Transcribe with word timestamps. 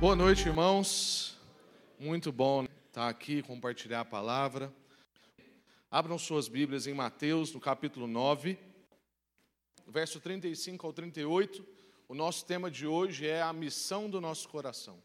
Boa 0.00 0.14
noite, 0.14 0.46
irmãos. 0.46 1.36
Muito 1.98 2.30
bom 2.30 2.66
estar 2.86 3.08
aqui, 3.08 3.42
compartilhar 3.42 4.02
a 4.02 4.04
palavra. 4.04 4.72
Abram 5.90 6.16
suas 6.16 6.46
Bíblias 6.46 6.86
em 6.86 6.94
Mateus, 6.94 7.52
no 7.52 7.58
capítulo 7.58 8.06
9, 8.06 8.56
verso 9.88 10.20
35 10.20 10.86
ao 10.86 10.92
38. 10.92 11.66
O 12.06 12.14
nosso 12.14 12.46
tema 12.46 12.70
de 12.70 12.86
hoje 12.86 13.26
é 13.26 13.42
a 13.42 13.52
missão 13.52 14.08
do 14.08 14.20
nosso 14.20 14.48
coração. 14.48 15.02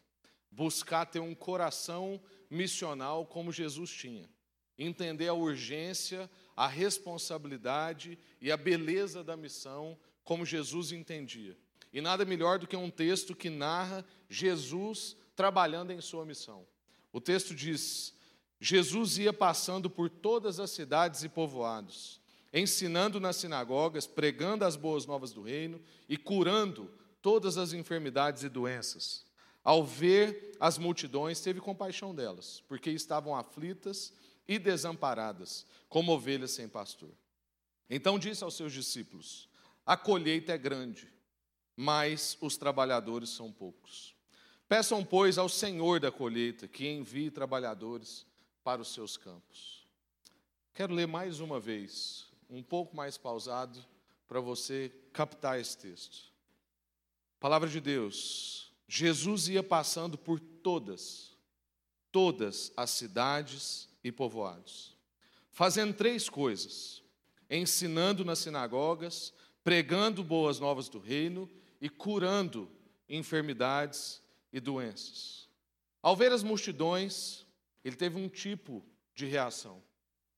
Buscar 0.52 1.07
ter 1.07 1.20
um 1.20 1.34
coração 1.34 2.21
missional 2.48 3.25
como 3.25 3.52
Jesus 3.52 3.89
tinha. 3.89 4.30
Entender 4.78 5.28
a 5.28 5.34
urgência, 5.34 6.30
a 6.55 6.68
responsabilidade 6.68 8.16
e 8.39 8.52
a 8.52 8.57
beleza 8.57 9.23
da 9.23 9.36
missão 9.36 9.98
como 10.23 10.46
Jesus 10.46 10.91
entendia. 10.91 11.57
E 11.94 12.02
nada 12.02 12.25
melhor 12.25 12.57
do 12.57 12.66
que 12.66 12.76
um 12.76 12.90
texto 12.90 13.36
que 13.36 13.52
narra 13.52 14.04
Jesus 14.27 15.16
trabalhando 15.36 15.91
em 15.91 16.02
sua 16.02 16.26
missão. 16.26 16.66
O 17.12 17.22
texto 17.22 17.54
diz: 17.54 18.16
Jesus 18.59 19.20
ia 19.20 19.31
passando 19.31 19.90
por 19.90 20.09
todas 20.09 20.59
as 20.59 20.72
cidades 20.72 21.23
e 21.23 21.30
povoados, 21.30 22.20
ensinando 22.52 23.20
nas 23.20 23.36
sinagogas, 23.36 24.08
pregando 24.08 24.66
as 24.66 24.76
boas 24.76 25.05
novas 25.05 25.31
do 25.31 25.44
reino 25.44 25.80
e 26.09 26.17
curando 26.17 26.90
todas 27.22 27.58
as 27.58 27.73
enfermidades 27.73 28.41
e 28.41 28.50
doenças. 28.50 29.23
Ao 29.64 29.86
ver 29.86 30.58
as 30.59 30.80
multidões, 30.80 31.39
teve 31.39 31.62
compaixão 31.62 32.14
delas, 32.14 32.62
porque 32.67 32.89
estavam 32.89 33.36
aflitas 33.36 34.12
e 34.48 34.58
desamparadas, 34.58 35.66
como 35.88 36.12
ovelhas 36.12 36.52
sem 36.52 36.67
pastor. 36.67 37.12
Então 37.88 38.17
disse 38.17 38.44
aos 38.44 38.58
seus 38.58 38.73
discípulos: 38.73 39.48
A 39.86 39.95
colheita 39.95 40.52
é 40.52 40.58
grande 40.58 41.12
mas 41.76 42.38
os 42.40 42.58
trabalhadores 42.58 43.30
são 43.30 43.52
poucos. 43.52 44.16
Peçam, 44.67 45.03
pois, 45.03 45.38
ao 45.38 45.50
Senhor 45.50 46.00
da 46.00 46.11
colheita 46.11 46.67
que 46.67 46.88
envie 46.88 47.30
trabalhadores 47.30 48.25
para 48.64 48.81
os 48.81 48.94
seus 48.94 49.17
campos. 49.17 49.86
Quero 50.73 50.94
ler 50.94 51.08
mais 51.08 51.39
uma 51.39 51.59
vez, 51.59 52.28
um 52.50 52.64
pouco 52.64 52.95
mais 52.95 53.17
pausado, 53.17 53.84
para 54.28 54.39
você 54.39 54.92
captar 55.12 55.59
esse 55.59 55.78
texto. 55.78 56.31
Palavra 57.39 57.70
de 57.70 57.80
Deus. 57.80 58.72
Jesus 58.88 59.47
ia 59.47 59.62
passando 59.62 60.17
por 60.17 60.40
todas, 60.40 61.38
todas 62.12 62.72
as 62.75 62.90
cidades 62.92 63.90
e 64.03 64.12
povoados, 64.12 64.95
fazendo 65.52 65.94
três 65.94 66.30
coisas: 66.30 67.03
ensinando 67.50 68.23
nas 68.23 68.40
sinagogas, 68.40 69.34
pregando 69.64 70.23
boas 70.23 70.59
novas 70.59 70.90
do 70.90 71.00
reino 71.00 71.50
e 71.84 71.89
curando 71.89 72.72
enfermidades 73.09 74.22
e 74.53 74.59
doenças. 74.62 75.50
Ao 76.02 76.16
ver 76.16 76.31
as 76.31 76.42
multidões, 76.42 77.45
ele 77.84 77.98
teve 77.98 78.17
um 78.17 78.30
tipo 78.30 78.81
de 79.14 79.25
reação. 79.25 79.84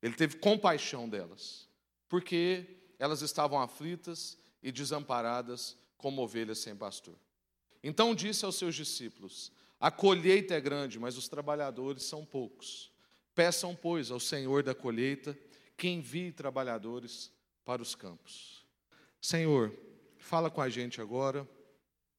Ele 0.02 0.16
teve 0.16 0.38
compaixão 0.38 1.08
delas, 1.08 1.70
porque 2.10 2.66
elas 2.98 3.22
estavam 3.22 3.62
aflitas 3.62 4.40
e 4.64 4.72
desamparadas 4.72 5.78
como 6.00 6.24
ovelhas 6.24 6.58
sem 6.58 6.76
pastor. 6.76 7.16
Então 7.84 8.16
disse 8.16 8.44
aos 8.44 8.56
seus 8.56 8.74
discípulos: 8.74 9.52
A 9.80 9.92
colheita 9.92 10.56
é 10.56 10.60
grande, 10.60 10.98
mas 10.98 11.16
os 11.16 11.28
trabalhadores 11.28 12.02
são 12.06 12.26
poucos. 12.26 12.92
Peçam, 13.36 13.76
pois, 13.76 14.10
ao 14.10 14.20
Senhor 14.20 14.64
da 14.64 14.74
colheita 14.74 15.38
que 15.78 15.90
envie 15.90 16.32
trabalhadores 16.32 17.32
para 17.64 17.84
os 17.84 17.94
campos. 17.94 18.66
Senhor, 19.22 19.72
Fala 20.26 20.50
com 20.50 20.60
a 20.60 20.68
gente 20.68 21.00
agora, 21.00 21.48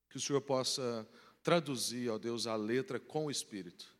que 0.08 0.16
o 0.16 0.20
Senhor 0.20 0.40
possa 0.40 1.04
traduzir, 1.42 2.08
ó 2.08 2.16
Deus, 2.16 2.46
a 2.46 2.54
letra 2.54 3.00
com 3.00 3.26
o 3.26 3.30
Espírito, 3.32 3.92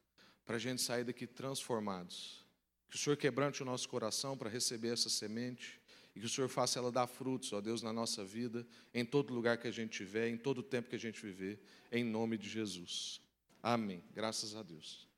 para 0.45 0.55
a 0.55 0.59
gente 0.61 0.81
sair 0.81 1.03
daqui 1.03 1.27
transformados. 1.27 2.47
Que 2.89 2.95
o 2.95 2.99
Senhor 3.01 3.17
quebrante 3.17 3.63
o 3.63 3.67
nosso 3.67 3.89
coração 3.89 4.39
para 4.39 4.49
receber 4.49 4.93
essa 4.93 5.09
semente 5.09 5.81
e 6.15 6.21
que 6.21 6.27
o 6.27 6.29
Senhor 6.29 6.47
faça 6.47 6.79
ela 6.79 6.93
dar 6.93 7.09
frutos, 7.09 7.53
ó 7.53 7.61
Deus, 7.61 7.83
na 7.83 7.93
nossa 7.93 8.25
vida, 8.25 8.65
em 8.95 9.05
todo 9.05 9.35
lugar 9.35 9.59
que 9.59 9.67
a 9.67 9.73
gente 9.73 9.91
tiver, 9.97 10.29
em 10.29 10.37
todo 10.37 10.63
tempo 10.63 10.89
que 10.89 10.95
a 10.95 11.01
gente 11.01 11.21
viver, 11.21 11.61
em 11.91 12.05
nome 12.05 12.39
de 12.39 12.49
Jesus. 12.49 13.21
Amém. 13.61 14.05
Graças 14.15 14.55
a 14.55 14.63
Deus. 14.63 15.09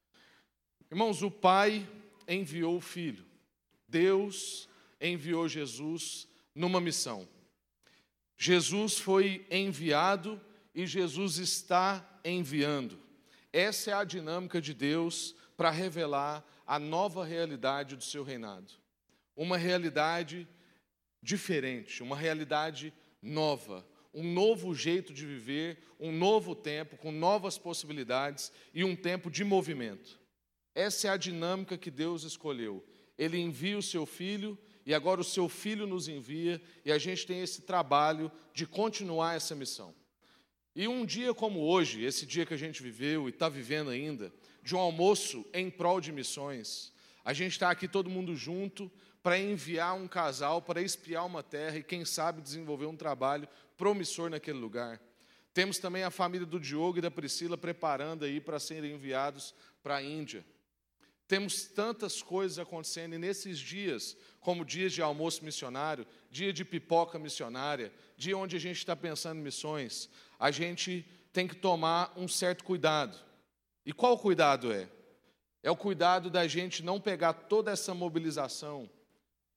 Irmãos, 0.90 1.22
o 1.22 1.30
Pai 1.30 1.86
enviou 2.26 2.78
o 2.78 2.80
Filho. 2.80 3.26
Deus 3.86 4.66
enviou 4.98 5.46
Jesus 5.46 6.26
numa 6.54 6.80
missão. 6.80 7.28
Jesus 8.38 8.98
foi 8.98 9.44
enviado 9.50 10.40
e 10.72 10.86
Jesus 10.86 11.38
está 11.38 12.08
enviando. 12.24 12.98
Essa 13.52 13.90
é 13.90 13.94
a 13.94 14.04
dinâmica 14.04 14.60
de 14.60 14.72
Deus 14.72 15.34
para 15.56 15.70
revelar 15.70 16.46
a 16.64 16.78
nova 16.78 17.24
realidade 17.24 17.96
do 17.96 18.04
seu 18.04 18.22
reinado. 18.22 18.72
Uma 19.36 19.56
realidade 19.56 20.46
diferente, 21.20 22.00
uma 22.00 22.16
realidade 22.16 22.94
nova, 23.20 23.84
um 24.14 24.22
novo 24.32 24.72
jeito 24.72 25.12
de 25.12 25.26
viver, 25.26 25.78
um 25.98 26.12
novo 26.12 26.54
tempo 26.54 26.96
com 26.96 27.10
novas 27.10 27.58
possibilidades 27.58 28.52
e 28.72 28.84
um 28.84 28.94
tempo 28.94 29.30
de 29.30 29.42
movimento. 29.42 30.20
Essa 30.76 31.08
é 31.08 31.10
a 31.10 31.16
dinâmica 31.16 31.76
que 31.76 31.90
Deus 31.90 32.22
escolheu. 32.22 32.86
Ele 33.18 33.36
envia 33.36 33.76
o 33.76 33.82
seu 33.82 34.06
filho 34.06 34.56
e 34.88 34.94
agora 34.94 35.20
o 35.20 35.24
seu 35.24 35.50
filho 35.50 35.86
nos 35.86 36.08
envia 36.08 36.58
e 36.82 36.90
a 36.90 36.96
gente 36.96 37.26
tem 37.26 37.42
esse 37.42 37.60
trabalho 37.60 38.32
de 38.54 38.66
continuar 38.66 39.34
essa 39.36 39.54
missão. 39.54 39.94
E 40.74 40.88
um 40.88 41.04
dia 41.04 41.34
como 41.34 41.60
hoje, 41.60 42.02
esse 42.02 42.24
dia 42.24 42.46
que 42.46 42.54
a 42.54 42.56
gente 42.56 42.82
viveu 42.82 43.28
e 43.28 43.30
está 43.30 43.50
vivendo 43.50 43.90
ainda, 43.90 44.32
de 44.62 44.74
um 44.74 44.78
almoço 44.78 45.44
em 45.52 45.68
prol 45.68 46.00
de 46.00 46.10
missões, 46.10 46.90
a 47.22 47.34
gente 47.34 47.52
está 47.52 47.70
aqui 47.70 47.86
todo 47.86 48.08
mundo 48.08 48.34
junto 48.34 48.90
para 49.22 49.38
enviar 49.38 49.94
um 49.94 50.08
casal 50.08 50.62
para 50.62 50.80
espiar 50.80 51.26
uma 51.26 51.42
terra 51.42 51.76
e, 51.76 51.82
quem 51.82 52.02
sabe, 52.06 52.40
desenvolver 52.40 52.86
um 52.86 52.96
trabalho 52.96 53.46
promissor 53.76 54.30
naquele 54.30 54.58
lugar. 54.58 54.98
Temos 55.52 55.78
também 55.78 56.02
a 56.02 56.10
família 56.10 56.46
do 56.46 56.58
Diogo 56.58 56.96
e 56.96 57.02
da 57.02 57.10
Priscila 57.10 57.58
preparando 57.58 58.24
aí 58.24 58.40
para 58.40 58.58
serem 58.58 58.94
enviados 58.94 59.54
para 59.82 59.96
a 59.96 60.02
Índia. 60.02 60.46
Temos 61.28 61.66
tantas 61.66 62.22
coisas 62.22 62.58
acontecendo 62.58 63.14
e 63.14 63.18
nesses 63.18 63.58
dias, 63.58 64.16
como 64.40 64.64
dias 64.64 64.94
de 64.94 65.02
almoço 65.02 65.44
missionário, 65.44 66.06
dia 66.30 66.54
de 66.54 66.64
pipoca 66.64 67.18
missionária, 67.18 67.92
dia 68.16 68.36
onde 68.36 68.56
a 68.56 68.58
gente 68.58 68.78
está 68.78 68.96
pensando 68.96 69.38
em 69.38 69.42
missões, 69.42 70.08
a 70.38 70.50
gente 70.50 71.04
tem 71.30 71.46
que 71.46 71.54
tomar 71.54 72.14
um 72.16 72.26
certo 72.26 72.64
cuidado. 72.64 73.18
E 73.84 73.92
qual 73.92 74.18
cuidado 74.18 74.72
é? 74.72 74.88
É 75.62 75.70
o 75.70 75.76
cuidado 75.76 76.30
da 76.30 76.48
gente 76.48 76.82
não 76.82 76.98
pegar 76.98 77.34
toda 77.34 77.70
essa 77.70 77.92
mobilização 77.92 78.88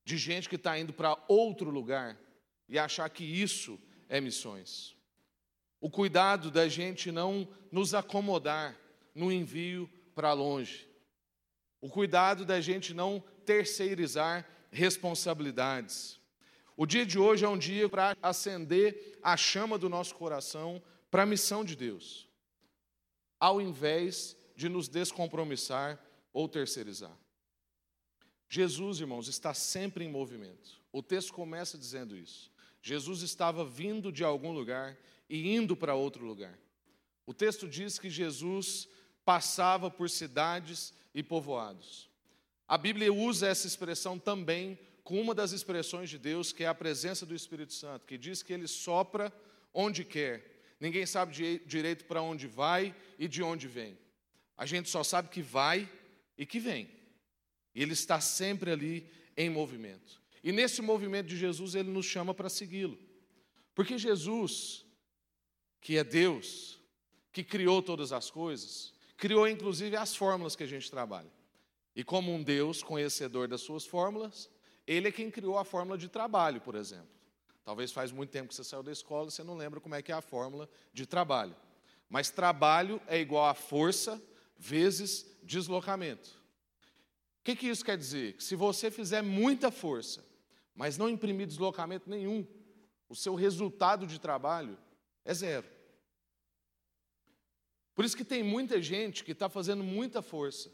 de 0.03 0.17
gente 0.17 0.49
que 0.49 0.57
está 0.57 0.77
indo 0.77 0.91
para 0.91 1.17
outro 1.29 1.69
lugar 1.69 2.19
e 2.67 2.77
achar 2.77 3.09
que 3.09 3.23
isso 3.23 3.79
é 4.09 4.19
missões. 4.19 4.93
O 5.79 5.89
cuidado 5.89 6.51
da 6.51 6.67
gente 6.67 7.13
não 7.13 7.47
nos 7.71 7.93
acomodar 7.93 8.77
no 9.15 9.31
envio 9.31 9.89
para 10.13 10.33
longe 10.33 10.90
o 11.81 11.89
cuidado 11.89 12.45
da 12.45 12.61
gente 12.61 12.93
não 12.93 13.21
terceirizar 13.45 14.47
responsabilidades. 14.71 16.19
O 16.77 16.85
dia 16.85 17.05
de 17.05 17.19
hoje 17.19 17.43
é 17.43 17.49
um 17.49 17.57
dia 17.57 17.89
para 17.89 18.15
acender 18.21 19.19
a 19.21 19.35
chama 19.35 19.77
do 19.77 19.89
nosso 19.89 20.15
coração 20.15 20.81
para 21.09 21.23
a 21.23 21.25
missão 21.25 21.65
de 21.65 21.75
Deus, 21.75 22.29
ao 23.39 23.59
invés 23.59 24.37
de 24.55 24.69
nos 24.69 24.87
descompromissar 24.87 25.99
ou 26.31 26.47
terceirizar. 26.47 27.15
Jesus, 28.47 28.99
irmãos, 28.99 29.27
está 29.27 29.53
sempre 29.53 30.05
em 30.05 30.09
movimento. 30.09 30.81
O 30.91 31.01
texto 31.01 31.33
começa 31.33 31.77
dizendo 31.77 32.15
isso. 32.15 32.51
Jesus 32.81 33.21
estava 33.21 33.65
vindo 33.65 34.11
de 34.11 34.23
algum 34.23 34.51
lugar 34.51 34.97
e 35.29 35.55
indo 35.55 35.75
para 35.75 35.95
outro 35.95 36.25
lugar. 36.25 36.57
O 37.25 37.33
texto 37.33 37.67
diz 37.67 37.97
que 37.97 38.09
Jesus 38.09 38.87
passava 39.23 39.89
por 39.89 40.09
cidades 40.09 40.93
e 41.13 41.21
povoados. 41.21 42.09
A 42.67 42.77
Bíblia 42.77 43.11
usa 43.11 43.47
essa 43.47 43.67
expressão 43.67 44.17
também 44.17 44.79
com 45.03 45.19
uma 45.19 45.35
das 45.35 45.51
expressões 45.51 46.09
de 46.09 46.17
Deus, 46.17 46.53
que 46.53 46.63
é 46.63 46.67
a 46.67 46.75
presença 46.75 47.25
do 47.25 47.35
Espírito 47.35 47.73
Santo, 47.73 48.05
que 48.05 48.17
diz 48.17 48.41
que 48.41 48.53
ele 48.53 48.67
sopra 48.67 49.33
onde 49.73 50.03
quer. 50.03 50.75
Ninguém 50.79 51.05
sabe 51.05 51.61
direito 51.65 52.05
para 52.05 52.21
onde 52.21 52.47
vai 52.47 52.95
e 53.19 53.27
de 53.27 53.43
onde 53.43 53.67
vem. 53.67 53.97
A 54.57 54.65
gente 54.65 54.89
só 54.89 55.03
sabe 55.03 55.29
que 55.29 55.41
vai 55.41 55.89
e 56.37 56.45
que 56.45 56.59
vem. 56.59 56.89
E 57.73 57.81
ele 57.81 57.93
está 57.93 58.19
sempre 58.19 58.71
ali 58.71 59.09
em 59.35 59.49
movimento. 59.49 60.21
E 60.43 60.51
nesse 60.51 60.81
movimento 60.81 61.27
de 61.27 61.37
Jesus, 61.37 61.75
ele 61.75 61.89
nos 61.89 62.05
chama 62.05 62.33
para 62.33 62.49
segui-lo. 62.49 62.97
Porque 63.75 63.97
Jesus, 63.97 64.85
que 65.79 65.97
é 65.97 66.03
Deus, 66.03 66.79
que 67.31 67.43
criou 67.43 67.81
todas 67.81 68.11
as 68.11 68.29
coisas, 68.29 68.93
criou 69.21 69.47
inclusive 69.47 69.95
as 69.95 70.15
fórmulas 70.15 70.55
que 70.55 70.63
a 70.63 70.67
gente 70.67 70.89
trabalha. 70.89 71.31
E 71.95 72.03
como 72.03 72.33
um 72.33 72.41
Deus 72.41 72.81
conhecedor 72.81 73.47
das 73.47 73.61
suas 73.61 73.85
fórmulas, 73.85 74.49
ele 74.87 75.09
é 75.09 75.11
quem 75.11 75.29
criou 75.29 75.59
a 75.59 75.63
fórmula 75.63 75.95
de 75.95 76.09
trabalho, 76.09 76.59
por 76.59 76.73
exemplo. 76.73 77.07
Talvez 77.63 77.91
faz 77.91 78.11
muito 78.11 78.31
tempo 78.31 78.49
que 78.49 78.55
você 78.55 78.63
saiu 78.63 78.81
da 78.81 78.91
escola 78.91 79.27
e 79.27 79.31
você 79.31 79.43
não 79.43 79.55
lembra 79.55 79.79
como 79.79 79.93
é 79.93 80.01
que 80.01 80.11
é 80.11 80.15
a 80.15 80.21
fórmula 80.21 80.67
de 80.91 81.05
trabalho. 81.05 81.55
Mas 82.09 82.31
trabalho 82.31 82.99
é 83.05 83.19
igual 83.19 83.45
a 83.45 83.53
força 83.53 84.19
vezes 84.57 85.37
deslocamento. 85.43 86.31
O 87.41 87.43
que, 87.43 87.55
que 87.55 87.67
isso 87.67 87.85
quer 87.85 87.99
dizer? 87.99 88.33
Que 88.33 88.43
se 88.43 88.55
você 88.55 88.89
fizer 88.89 89.21
muita 89.21 89.69
força, 89.69 90.25
mas 90.73 90.97
não 90.97 91.07
imprimir 91.07 91.45
deslocamento 91.45 92.09
nenhum, 92.09 92.43
o 93.07 93.15
seu 93.15 93.35
resultado 93.35 94.07
de 94.07 94.19
trabalho 94.19 94.75
é 95.23 95.31
zero. 95.31 95.67
Por 98.01 98.05
isso 98.05 98.17
que 98.17 98.25
tem 98.25 98.41
muita 98.41 98.81
gente 98.81 99.23
que 99.23 99.31
está 99.31 99.47
fazendo 99.47 99.83
muita 99.83 100.23
força, 100.23 100.71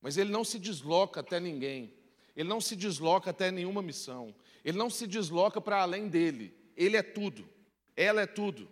mas 0.00 0.16
ele 0.16 0.30
não 0.30 0.42
se 0.42 0.58
desloca 0.58 1.20
até 1.20 1.38
ninguém, 1.38 1.92
ele 2.34 2.48
não 2.48 2.58
se 2.58 2.74
desloca 2.74 3.28
até 3.28 3.50
nenhuma 3.50 3.82
missão, 3.82 4.34
ele 4.64 4.78
não 4.78 4.88
se 4.88 5.06
desloca 5.06 5.60
para 5.60 5.82
além 5.82 6.08
dele, 6.08 6.54
ele 6.74 6.96
é 6.96 7.02
tudo, 7.02 7.46
ela 7.94 8.22
é 8.22 8.26
tudo. 8.26 8.66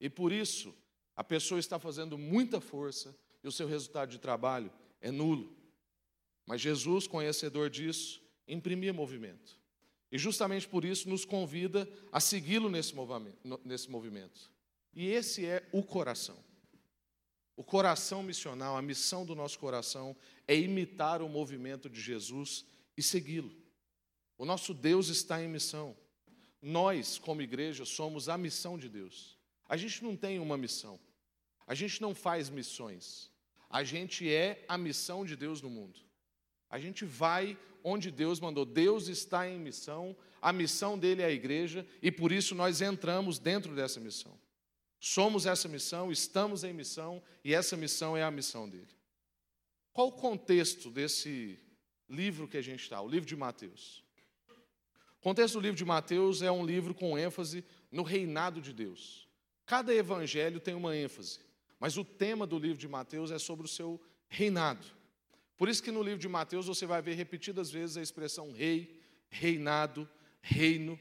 E 0.00 0.10
por 0.10 0.32
isso, 0.32 0.74
a 1.14 1.22
pessoa 1.22 1.60
está 1.60 1.78
fazendo 1.78 2.18
muita 2.18 2.60
força 2.60 3.16
e 3.40 3.46
o 3.46 3.52
seu 3.52 3.68
resultado 3.68 4.10
de 4.10 4.18
trabalho 4.18 4.68
é 5.00 5.12
nulo. 5.12 5.56
Mas 6.44 6.60
Jesus, 6.60 7.06
conhecedor 7.06 7.70
disso, 7.70 8.20
imprimia 8.48 8.92
movimento. 8.92 9.56
E 10.10 10.18
justamente 10.18 10.66
por 10.66 10.84
isso 10.84 11.08
nos 11.08 11.24
convida 11.24 11.88
a 12.10 12.18
segui-lo 12.18 12.68
nesse 12.68 13.88
movimento. 13.88 14.50
E 14.92 15.06
esse 15.06 15.46
é 15.46 15.64
o 15.70 15.84
coração. 15.84 16.36
O 17.56 17.62
coração 17.62 18.22
missional, 18.22 18.76
a 18.76 18.82
missão 18.82 19.24
do 19.24 19.34
nosso 19.34 19.58
coração 19.58 20.16
é 20.46 20.56
imitar 20.56 21.22
o 21.22 21.28
movimento 21.28 21.88
de 21.88 22.00
Jesus 22.00 22.64
e 22.96 23.02
segui-lo. 23.02 23.54
O 24.36 24.44
nosso 24.44 24.74
Deus 24.74 25.08
está 25.08 25.42
em 25.42 25.48
missão. 25.48 25.96
Nós, 26.60 27.18
como 27.18 27.42
igreja, 27.42 27.84
somos 27.84 28.28
a 28.28 28.36
missão 28.36 28.76
de 28.76 28.88
Deus. 28.88 29.38
A 29.68 29.76
gente 29.76 30.02
não 30.02 30.16
tem 30.16 30.38
uma 30.38 30.56
missão. 30.56 30.98
A 31.66 31.74
gente 31.74 32.02
não 32.02 32.14
faz 32.14 32.50
missões. 32.50 33.30
A 33.70 33.84
gente 33.84 34.28
é 34.32 34.64
a 34.68 34.76
missão 34.76 35.24
de 35.24 35.36
Deus 35.36 35.62
no 35.62 35.70
mundo. 35.70 36.00
A 36.68 36.78
gente 36.78 37.04
vai 37.04 37.56
onde 37.84 38.10
Deus 38.10 38.40
mandou. 38.40 38.64
Deus 38.64 39.08
está 39.08 39.48
em 39.48 39.58
missão, 39.58 40.16
a 40.40 40.52
missão 40.52 40.98
dele 40.98 41.22
é 41.22 41.26
a 41.26 41.30
igreja, 41.30 41.86
e 42.02 42.10
por 42.10 42.32
isso 42.32 42.54
nós 42.54 42.80
entramos 42.80 43.38
dentro 43.38 43.74
dessa 43.74 44.00
missão. 44.00 44.36
Somos 45.06 45.44
essa 45.44 45.68
missão, 45.68 46.10
estamos 46.10 46.64
em 46.64 46.72
missão, 46.72 47.22
e 47.44 47.52
essa 47.52 47.76
missão 47.76 48.16
é 48.16 48.22
a 48.22 48.30
missão 48.30 48.66
dele. 48.66 48.88
Qual 49.92 50.08
o 50.08 50.12
contexto 50.12 50.90
desse 50.90 51.58
livro 52.08 52.48
que 52.48 52.56
a 52.56 52.62
gente 52.62 52.84
está, 52.84 53.02
o 53.02 53.06
livro 53.06 53.28
de 53.28 53.36
Mateus? 53.36 54.02
O 54.48 55.20
contexto 55.20 55.56
do 55.56 55.60
livro 55.60 55.76
de 55.76 55.84
Mateus 55.84 56.40
é 56.40 56.50
um 56.50 56.64
livro 56.64 56.94
com 56.94 57.18
ênfase 57.18 57.62
no 57.92 58.02
reinado 58.02 58.62
de 58.62 58.72
Deus. 58.72 59.28
Cada 59.66 59.94
evangelho 59.94 60.58
tem 60.58 60.72
uma 60.72 60.96
ênfase, 60.96 61.38
mas 61.78 61.98
o 61.98 62.04
tema 62.04 62.46
do 62.46 62.58
livro 62.58 62.78
de 62.78 62.88
Mateus 62.88 63.30
é 63.30 63.38
sobre 63.38 63.66
o 63.66 63.68
seu 63.68 64.02
reinado. 64.26 64.86
Por 65.58 65.68
isso 65.68 65.82
que 65.82 65.90
no 65.90 66.02
livro 66.02 66.18
de 66.18 66.28
Mateus 66.28 66.64
você 66.64 66.86
vai 66.86 67.02
ver 67.02 67.12
repetidas 67.12 67.70
vezes 67.70 67.98
a 67.98 68.02
expressão 68.02 68.52
rei, 68.52 68.98
reinado, 69.28 70.08
reino, 70.40 70.98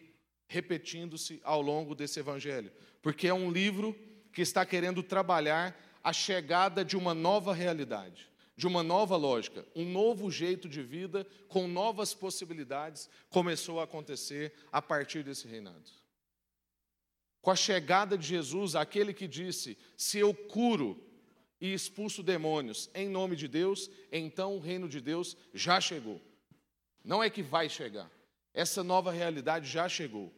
repetindo-se 0.53 1.41
ao 1.43 1.59
longo 1.59 1.95
desse 1.95 2.19
evangelho, 2.19 2.71
porque 3.01 3.27
é 3.27 3.33
um 3.33 3.51
livro 3.51 3.97
que 4.31 4.43
está 4.43 4.63
querendo 4.63 5.01
trabalhar 5.01 5.75
a 6.03 6.13
chegada 6.13 6.85
de 6.85 6.95
uma 6.95 7.15
nova 7.15 7.55
realidade, 7.55 8.29
de 8.55 8.67
uma 8.67 8.83
nova 8.83 9.17
lógica, 9.17 9.65
um 9.75 9.83
novo 9.83 10.29
jeito 10.29 10.69
de 10.69 10.83
vida 10.83 11.25
com 11.47 11.67
novas 11.67 12.13
possibilidades 12.13 13.09
começou 13.29 13.79
a 13.79 13.85
acontecer 13.85 14.53
a 14.71 14.79
partir 14.79 15.23
desse 15.23 15.47
reinado. 15.47 15.89
Com 17.41 17.49
a 17.49 17.55
chegada 17.55 18.15
de 18.15 18.27
Jesus, 18.27 18.75
aquele 18.75 19.11
que 19.11 19.27
disse: 19.27 19.75
Se 19.97 20.19
eu 20.19 20.35
curo 20.35 21.03
e 21.59 21.73
expulso 21.73 22.21
demônios 22.21 22.91
em 22.93 23.09
nome 23.09 23.35
de 23.35 23.47
Deus, 23.47 23.89
então 24.11 24.55
o 24.55 24.59
reino 24.59 24.87
de 24.87 25.01
Deus 25.01 25.35
já 25.51 25.81
chegou. 25.81 26.21
Não 27.03 27.23
é 27.23 27.29
que 27.29 27.41
vai 27.41 27.67
chegar, 27.67 28.09
essa 28.53 28.83
nova 28.83 29.11
realidade 29.11 29.67
já 29.67 29.89
chegou. 29.89 30.31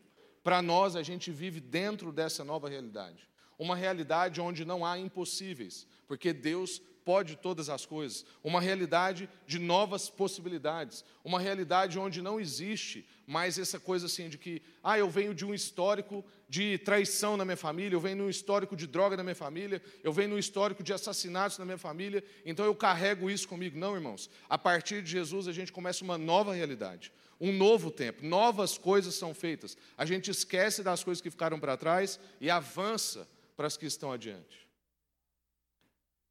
Para 0.46 0.62
nós, 0.62 0.96
a 0.96 1.02
gente 1.02 1.32
vive 1.32 1.60
dentro 1.60 2.12
dessa 2.12 2.44
nova 2.44 2.70
realidade. 2.70 3.28
Uma 3.58 3.76
realidade 3.76 4.40
onde 4.40 4.64
não 4.64 4.86
há 4.86 4.96
impossíveis, 4.96 5.88
porque 6.08 6.32
Deus 6.32 6.80
pode 7.04 7.36
todas 7.36 7.68
as 7.68 7.84
coisas, 7.84 8.24
uma 8.44 8.62
realidade 8.62 9.28
de 9.48 9.58
novas 9.58 10.08
possibilidades, 10.08 11.04
uma 11.24 11.40
realidade 11.40 11.98
onde 11.98 12.22
não 12.22 12.40
existe 12.40 13.08
mais 13.26 13.58
essa 13.58 13.80
coisa 13.80 14.06
assim 14.06 14.30
de 14.30 14.38
que, 14.38 14.62
ah, 14.84 15.00
eu 15.00 15.10
venho 15.10 15.34
de 15.34 15.44
um 15.44 15.54
histórico 15.54 16.24
de 16.48 16.78
traição 16.78 17.36
na 17.36 17.44
minha 17.44 17.58
família, 17.58 17.96
eu 17.96 18.00
venho 18.00 18.18
de 18.18 18.22
um 18.24 18.30
histórico 18.30 18.76
de 18.76 18.86
droga 18.86 19.18
na 19.18 19.24
minha 19.24 19.36
família, 19.36 19.82
eu 20.04 20.14
venho 20.14 20.30
de 20.30 20.36
um 20.36 20.40
histórico 20.40 20.84
de 20.84 20.94
assassinatos 20.94 21.58
na 21.58 21.66
minha 21.66 21.78
família, 21.78 22.24
então 22.46 22.64
eu 22.64 22.76
carrego 22.76 23.32
isso 23.32 23.48
comigo. 23.48 23.80
Não, 23.80 23.96
irmãos, 23.96 24.30
a 24.48 24.60
partir 24.60 25.02
de 25.02 25.10
Jesus 25.10 25.48
a 25.48 25.52
gente 25.52 25.72
começa 25.72 26.04
uma 26.04 26.20
nova 26.20 26.54
realidade, 26.54 27.12
um 27.40 27.52
novo 27.52 27.92
tempo, 27.92 28.26
novas 28.26 28.78
coisas 28.78 29.16
são 29.16 29.34
feitas. 29.34 29.78
A 29.98 30.06
gente 30.06 30.32
esquece 30.32 30.82
das 30.82 31.04
coisas 31.04 31.22
que 31.22 31.30
ficaram 31.30 31.60
para 31.60 31.78
trás 31.78 32.20
e 32.40 32.50
avança 32.50 33.28
para 33.56 33.68
as 33.68 33.76
que 33.76 33.86
estão 33.86 34.12
adiante. 34.12 34.68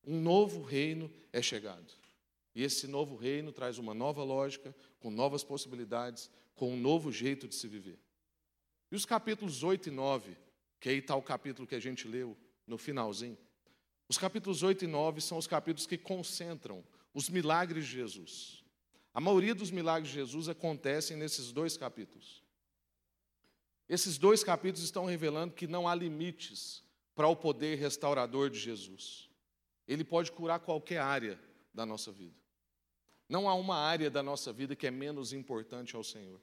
Um 0.07 0.21
novo 0.21 0.63
reino 0.63 1.11
é 1.33 1.43
chegado. 1.43 1.93
E 2.55 2.63
esse 2.63 2.87
novo 2.87 3.17
reino 3.17 3.53
traz 3.53 3.79
uma 3.79 3.93
nova 3.93 4.23
lógica, 4.23 4.75
com 5.01 5.11
novas 5.11 5.43
possibilidades, 5.43 6.31
com 6.55 6.73
um 6.73 6.77
novo 6.77 7.11
jeito 7.11 7.49
de 7.49 7.55
se 7.55 7.67
viver. 7.67 7.99
E 8.91 8.97
os 8.97 9.05
capítulos 9.05 9.63
8 9.63 9.89
e 9.89 9.93
9, 9.93 10.37
que 10.79 10.89
aí 10.89 10.99
está 10.99 11.17
o 11.17 11.23
capítulo 11.23 11.67
que 11.67 11.75
a 11.75 11.81
gente 11.81 12.07
leu 12.07 12.37
no 12.67 12.79
finalzinho, 12.79 13.37
os 14.09 14.19
capítulos 14.19 14.63
8 14.63 14.85
e 14.85 14.87
9 14.87 15.21
são 15.21 15.39
os 15.39 15.47
capítulos 15.47 15.87
que 15.87 15.99
concentram 15.99 16.85
os 17.13 17.29
milagres 17.29 17.87
de 17.87 17.93
Jesus. 17.93 18.64
A 19.15 19.21
maioria 19.21 19.55
dos 19.55 19.71
milagres 19.71 20.09
de 20.09 20.19
Jesus 20.19 20.49
acontecem 20.49 21.17
nesses 21.17 21.53
dois 21.53 21.77
capítulos. 21.77 22.43
Esses 23.89 24.19
dois 24.19 24.43
capítulos 24.43 24.83
estão 24.83 25.05
revelando 25.05 25.55
que 25.55 25.69
não 25.69 25.87
há 25.87 25.95
limites 25.95 26.83
para 27.15 27.29
o 27.29 27.37
poder 27.37 27.79
restaurador 27.79 28.51
de 28.51 28.59
Jesus. 28.59 29.31
Ele 29.87 30.03
pode 30.03 30.33
curar 30.33 30.59
qualquer 30.59 30.99
área 30.99 31.39
da 31.73 31.87
nossa 31.87 32.11
vida. 32.11 32.35
Não 33.29 33.49
há 33.49 33.55
uma 33.55 33.77
área 33.77 34.11
da 34.11 34.23
nossa 34.23 34.53
vida 34.53 34.75
que 34.75 34.87
é 34.87 34.91
menos 34.91 35.33
importante 35.33 35.95
ao 35.95 36.03
Senhor. 36.03 36.41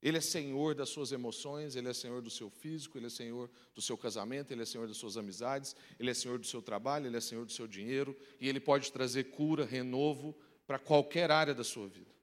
Ele 0.00 0.18
é 0.18 0.20
senhor 0.20 0.74
das 0.74 0.88
suas 0.90 1.10
emoções, 1.10 1.74
ele 1.74 1.88
é 1.88 1.92
senhor 1.92 2.22
do 2.22 2.30
seu 2.30 2.48
físico, 2.48 2.96
ele 2.96 3.06
é 3.06 3.10
senhor 3.10 3.50
do 3.74 3.82
seu 3.82 3.98
casamento, 3.98 4.52
ele 4.52 4.62
é 4.62 4.64
senhor 4.64 4.86
das 4.86 4.96
suas 4.96 5.16
amizades, 5.16 5.74
ele 5.98 6.10
é 6.10 6.14
senhor 6.14 6.38
do 6.38 6.46
seu 6.46 6.62
trabalho, 6.62 7.06
ele 7.06 7.16
é 7.16 7.20
senhor 7.20 7.44
do 7.44 7.52
seu 7.52 7.66
dinheiro, 7.66 8.16
e 8.40 8.48
ele 8.48 8.60
pode 8.60 8.92
trazer 8.92 9.24
cura, 9.24 9.64
renovo 9.64 10.36
para 10.66 10.78
qualquer 10.78 11.30
área 11.32 11.54
da 11.54 11.64
sua 11.64 11.88
vida. 11.88 12.14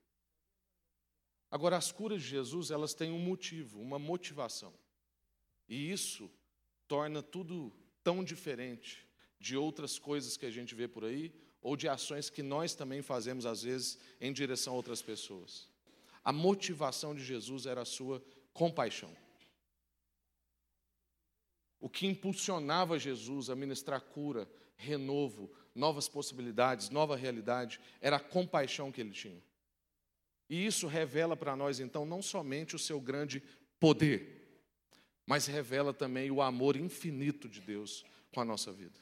Agora, 1.52 1.76
as 1.76 1.92
curas 1.92 2.22
de 2.22 2.30
Jesus, 2.30 2.72
elas 2.72 2.94
têm 2.94 3.12
um 3.12 3.20
motivo, 3.20 3.82
uma 3.82 4.00
motivação. 4.00 4.74
E 5.68 5.92
isso 5.92 6.32
torna 6.88 7.22
tudo 7.22 7.74
tão 8.04 8.24
diferente 8.24 9.06
de 9.40 9.58
outras 9.58 10.00
coisas 10.00 10.38
que 10.38 10.46
a 10.46 10.52
gente 10.52 10.74
vê 10.74 10.88
por 10.88 11.04
aí, 11.04 11.34
ou 11.62 11.76
de 11.76 11.90
ações 11.90 12.30
que 12.30 12.44
nós 12.44 12.74
também 12.76 13.02
fazemos, 13.02 13.46
às 13.46 13.64
vezes, 13.64 13.98
em 14.22 14.32
direção 14.32 14.74
a 14.74 14.76
outras 14.76 15.02
pessoas. 15.02 15.68
A 16.26 16.34
motivação 16.34 17.14
de 17.14 17.24
Jesus 17.24 17.68
era 17.68 17.84
a 17.84 17.86
sua 17.86 18.22
compaixão. 18.52 19.16
O 21.80 21.88
que 21.88 22.08
impulsionava 22.08 22.98
Jesus 22.98 23.48
a 23.50 23.56
ministrar 23.56 24.02
cura, 24.02 24.50
renovo, 24.76 25.54
novas 25.76 26.10
possibilidades, 26.10 26.90
nova 26.90 27.16
realidade, 27.16 27.80
era 28.02 28.16
a 28.16 28.20
compaixão 28.20 28.92
que 28.92 29.00
ele 29.00 29.12
tinha. 29.12 29.40
E 30.50 30.66
isso 30.66 30.88
revela 30.88 31.38
para 31.38 31.56
nós, 31.56 31.80
então, 31.80 32.08
não 32.08 32.24
somente 32.24 32.76
o 32.76 32.80
seu 32.80 33.00
grande 33.00 33.44
poder, 33.80 34.64
mas 35.28 35.46
revela 35.46 35.94
também 35.94 36.32
o 36.32 36.42
amor 36.42 36.76
infinito 36.76 37.48
de 37.48 37.62
Deus 37.62 38.04
com 38.32 38.42
a 38.42 38.46
nossa 38.46 38.72
vida. 38.72 39.00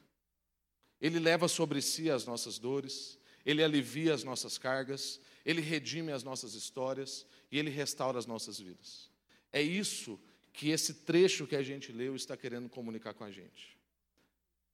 Ele 1.00 1.20
leva 1.20 1.48
sobre 1.48 1.82
si 1.82 2.10
as 2.10 2.25
nossas 2.25 2.60
dores, 2.60 3.20
ele 3.46 3.63
alivia 3.63 4.13
as 4.13 4.24
nossas 4.24 4.58
cargas, 4.58 5.20
ele 5.46 5.62
redime 5.62 6.12
as 6.12 6.24
nossas 6.24 6.54
histórias 6.54 7.26
e 7.52 7.60
ele 7.60 7.70
restaura 7.70 8.18
as 8.18 8.26
nossas 8.26 8.60
vidas. 8.60 9.10
É 9.52 9.62
isso 9.62 10.20
que 10.52 10.70
esse 10.70 10.94
trecho 10.94 11.48
que 11.48 11.56
a 11.56 11.64
gente 11.64 11.92
leu 11.92 12.16
está 12.16 12.38
querendo 12.38 12.70
comunicar 12.70 13.14
com 13.14 13.24
a 13.24 13.32
gente. 13.32 13.78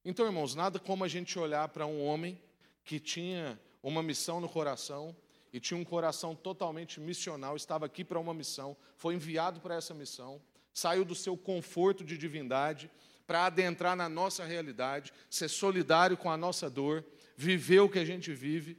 Então, 0.04 0.26
irmãos, 0.26 0.56
nada 0.56 0.80
como 0.80 1.04
a 1.04 1.08
gente 1.08 1.38
olhar 1.38 1.68
para 1.70 1.86
um 1.86 2.04
homem 2.04 2.42
que 2.84 3.00
tinha 3.00 3.60
uma 3.82 4.04
missão 4.04 4.40
no 4.40 4.50
coração 4.50 5.16
e 5.52 5.60
tinha 5.60 5.78
um 5.78 5.86
coração 5.86 6.36
totalmente 6.36 7.00
missional, 7.00 7.56
estava 7.56 7.86
aqui 7.86 8.04
para 8.04 8.20
uma 8.20 8.34
missão, 8.34 8.78
foi 8.96 9.16
enviado 9.16 9.60
para 9.60 9.76
essa 9.76 9.94
missão 9.94 10.42
saiu 10.74 11.04
do 11.04 11.16
seu 11.16 11.36
conforto 11.36 12.04
de 12.04 12.18
divindade 12.18 12.90
para 13.28 13.46
adentrar 13.46 13.96
na 13.96 14.10
nossa 14.10 14.44
realidade, 14.44 15.14
ser 15.30 15.50
solidário 15.50 16.18
com 16.18 16.32
a 16.32 16.38
nossa 16.38 16.70
dor, 16.70 17.06
viver 17.36 17.82
o 17.82 17.90
que 17.90 18.00
a 18.00 18.06
gente 18.06 18.34
vive. 18.34 18.78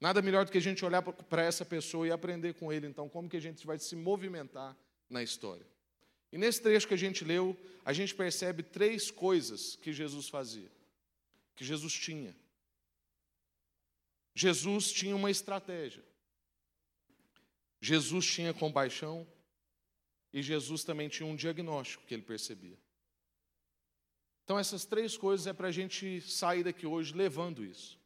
Nada 0.00 0.22
melhor 0.22 0.46
do 0.46 0.50
que 0.50 0.58
a 0.58 0.62
gente 0.62 0.84
olhar 0.84 1.02
para 1.02 1.42
essa 1.42 1.64
pessoa 1.64 2.06
e 2.06 2.10
aprender 2.10 2.54
com 2.54 2.72
ele, 2.72 2.86
então, 2.86 3.08
como 3.08 3.28
que 3.28 3.36
a 3.36 3.40
gente 3.40 3.66
vai 3.66 3.78
se 3.78 3.94
movimentar 3.94 4.76
na 5.08 5.22
história. 5.22 5.66
E 6.32 6.38
nesse 6.38 6.62
trecho 6.62 6.88
que 6.88 6.94
a 6.94 6.98
gente 6.98 7.24
leu, 7.24 7.56
a 7.84 7.92
gente 7.92 8.14
percebe 8.14 8.62
três 8.62 9.10
coisas 9.10 9.76
que 9.76 9.92
Jesus 9.92 10.28
fazia, 10.28 10.70
que 11.54 11.64
Jesus 11.64 11.92
tinha. 11.92 12.34
Jesus 14.34 14.90
tinha 14.90 15.14
uma 15.14 15.30
estratégia. 15.30 16.02
Jesus 17.80 18.24
tinha 18.24 18.54
compaixão 18.54 19.26
e 20.32 20.42
Jesus 20.42 20.82
também 20.82 21.08
tinha 21.08 21.26
um 21.26 21.36
diagnóstico 21.36 22.04
que 22.06 22.14
ele 22.14 22.22
percebia. 22.22 22.78
Então, 24.44 24.58
essas 24.58 24.84
três 24.84 25.16
coisas 25.16 25.46
é 25.46 25.52
para 25.52 25.68
a 25.68 25.72
gente 25.72 26.20
sair 26.22 26.64
daqui 26.64 26.86
hoje 26.86 27.14
levando 27.14 27.64
isso: 27.64 27.99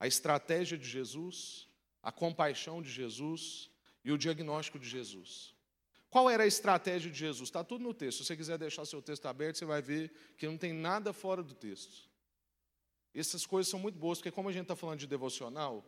a 0.00 0.06
estratégia 0.06 0.78
de 0.78 0.88
Jesus, 0.88 1.68
a 2.02 2.10
compaixão 2.10 2.80
de 2.80 2.90
Jesus 2.90 3.70
e 4.02 4.10
o 4.10 4.16
diagnóstico 4.16 4.78
de 4.78 4.88
Jesus. 4.88 5.54
Qual 6.08 6.28
era 6.28 6.42
a 6.42 6.46
estratégia 6.46 7.10
de 7.10 7.18
Jesus? 7.18 7.48
Está 7.48 7.62
tudo 7.62 7.84
no 7.84 7.94
texto. 7.94 8.18
Se 8.18 8.24
você 8.24 8.36
quiser 8.36 8.58
deixar 8.58 8.84
seu 8.86 9.02
texto 9.02 9.26
aberto, 9.26 9.58
você 9.58 9.64
vai 9.66 9.82
ver 9.82 10.10
que 10.36 10.46
não 10.46 10.56
tem 10.56 10.72
nada 10.72 11.12
fora 11.12 11.42
do 11.42 11.54
texto. 11.54 12.08
Essas 13.14 13.44
coisas 13.44 13.70
são 13.70 13.78
muito 13.78 13.98
boas, 13.98 14.18
porque 14.18 14.30
como 14.30 14.48
a 14.48 14.52
gente 14.52 14.62
está 14.62 14.74
falando 14.74 14.98
de 14.98 15.06
devocional, 15.06 15.84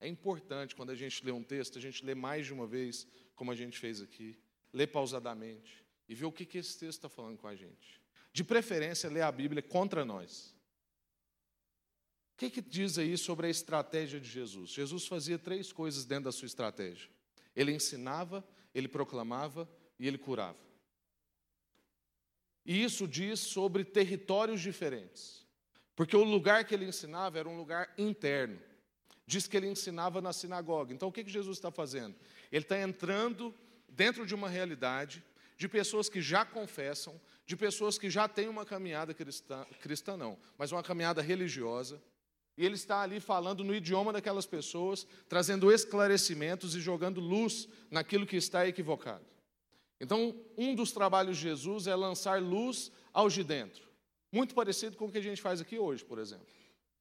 é 0.00 0.06
importante 0.06 0.76
quando 0.76 0.90
a 0.90 0.94
gente 0.94 1.24
lê 1.24 1.32
um 1.32 1.42
texto, 1.42 1.78
a 1.78 1.80
gente 1.80 2.04
lê 2.04 2.14
mais 2.14 2.46
de 2.46 2.52
uma 2.52 2.66
vez, 2.66 3.06
como 3.34 3.50
a 3.50 3.54
gente 3.54 3.78
fez 3.78 4.00
aqui, 4.00 4.38
lê 4.72 4.86
pausadamente 4.86 5.82
e 6.08 6.14
ver 6.14 6.26
o 6.26 6.32
que, 6.32 6.44
que 6.44 6.58
esse 6.58 6.78
texto 6.78 6.98
está 6.98 7.08
falando 7.08 7.38
com 7.38 7.48
a 7.48 7.56
gente. 7.56 8.00
De 8.32 8.44
preferência, 8.44 9.08
ler 9.08 9.22
a 9.22 9.32
Bíblia 9.32 9.62
contra 9.62 10.04
nós. 10.04 10.53
O 12.34 12.36
que, 12.36 12.50
que 12.50 12.60
diz 12.60 12.98
aí 12.98 13.16
sobre 13.16 13.46
a 13.46 13.50
estratégia 13.50 14.20
de 14.20 14.28
Jesus? 14.28 14.70
Jesus 14.70 15.06
fazia 15.06 15.38
três 15.38 15.72
coisas 15.72 16.04
dentro 16.04 16.24
da 16.24 16.32
sua 16.32 16.46
estratégia: 16.46 17.08
ele 17.54 17.72
ensinava, 17.72 18.44
ele 18.74 18.88
proclamava 18.88 19.68
e 19.98 20.06
ele 20.08 20.18
curava. 20.18 20.58
E 22.66 22.82
isso 22.82 23.06
diz 23.06 23.38
sobre 23.40 23.84
territórios 23.84 24.60
diferentes. 24.60 25.46
Porque 25.94 26.16
o 26.16 26.24
lugar 26.24 26.64
que 26.64 26.74
ele 26.74 26.86
ensinava 26.86 27.38
era 27.38 27.48
um 27.48 27.56
lugar 27.56 27.92
interno. 27.96 28.58
Diz 29.26 29.46
que 29.46 29.56
ele 29.56 29.68
ensinava 29.68 30.20
na 30.20 30.32
sinagoga. 30.32 30.92
Então 30.92 31.08
o 31.08 31.12
que, 31.12 31.22
que 31.22 31.30
Jesus 31.30 31.56
está 31.56 31.70
fazendo? 31.70 32.16
Ele 32.50 32.64
está 32.64 32.78
entrando 32.80 33.54
dentro 33.88 34.26
de 34.26 34.34
uma 34.34 34.48
realidade 34.48 35.22
de 35.56 35.68
pessoas 35.68 36.08
que 36.08 36.20
já 36.20 36.44
confessam, 36.44 37.20
de 37.46 37.56
pessoas 37.56 37.96
que 37.96 38.10
já 38.10 38.26
têm 38.26 38.48
uma 38.48 38.64
caminhada 38.64 39.14
cristã, 39.14 39.64
cristã 39.80 40.16
não, 40.16 40.36
mas 40.58 40.72
uma 40.72 40.82
caminhada 40.82 41.22
religiosa. 41.22 42.02
E 42.56 42.64
ele 42.64 42.74
está 42.74 43.00
ali 43.02 43.20
falando 43.20 43.64
no 43.64 43.74
idioma 43.74 44.12
daquelas 44.12 44.46
pessoas, 44.46 45.06
trazendo 45.28 45.72
esclarecimentos 45.72 46.74
e 46.74 46.80
jogando 46.80 47.20
luz 47.20 47.68
naquilo 47.90 48.26
que 48.26 48.36
está 48.36 48.66
equivocado. 48.66 49.24
Então, 50.00 50.34
um 50.56 50.74
dos 50.74 50.92
trabalhos 50.92 51.36
de 51.36 51.42
Jesus 51.44 51.86
é 51.86 51.94
lançar 51.94 52.40
luz 52.40 52.92
aos 53.12 53.32
de 53.32 53.42
dentro. 53.42 53.88
Muito 54.30 54.54
parecido 54.54 54.96
com 54.96 55.06
o 55.06 55.10
que 55.10 55.18
a 55.18 55.22
gente 55.22 55.40
faz 55.40 55.60
aqui 55.60 55.78
hoje, 55.78 56.04
por 56.04 56.18
exemplo. 56.18 56.46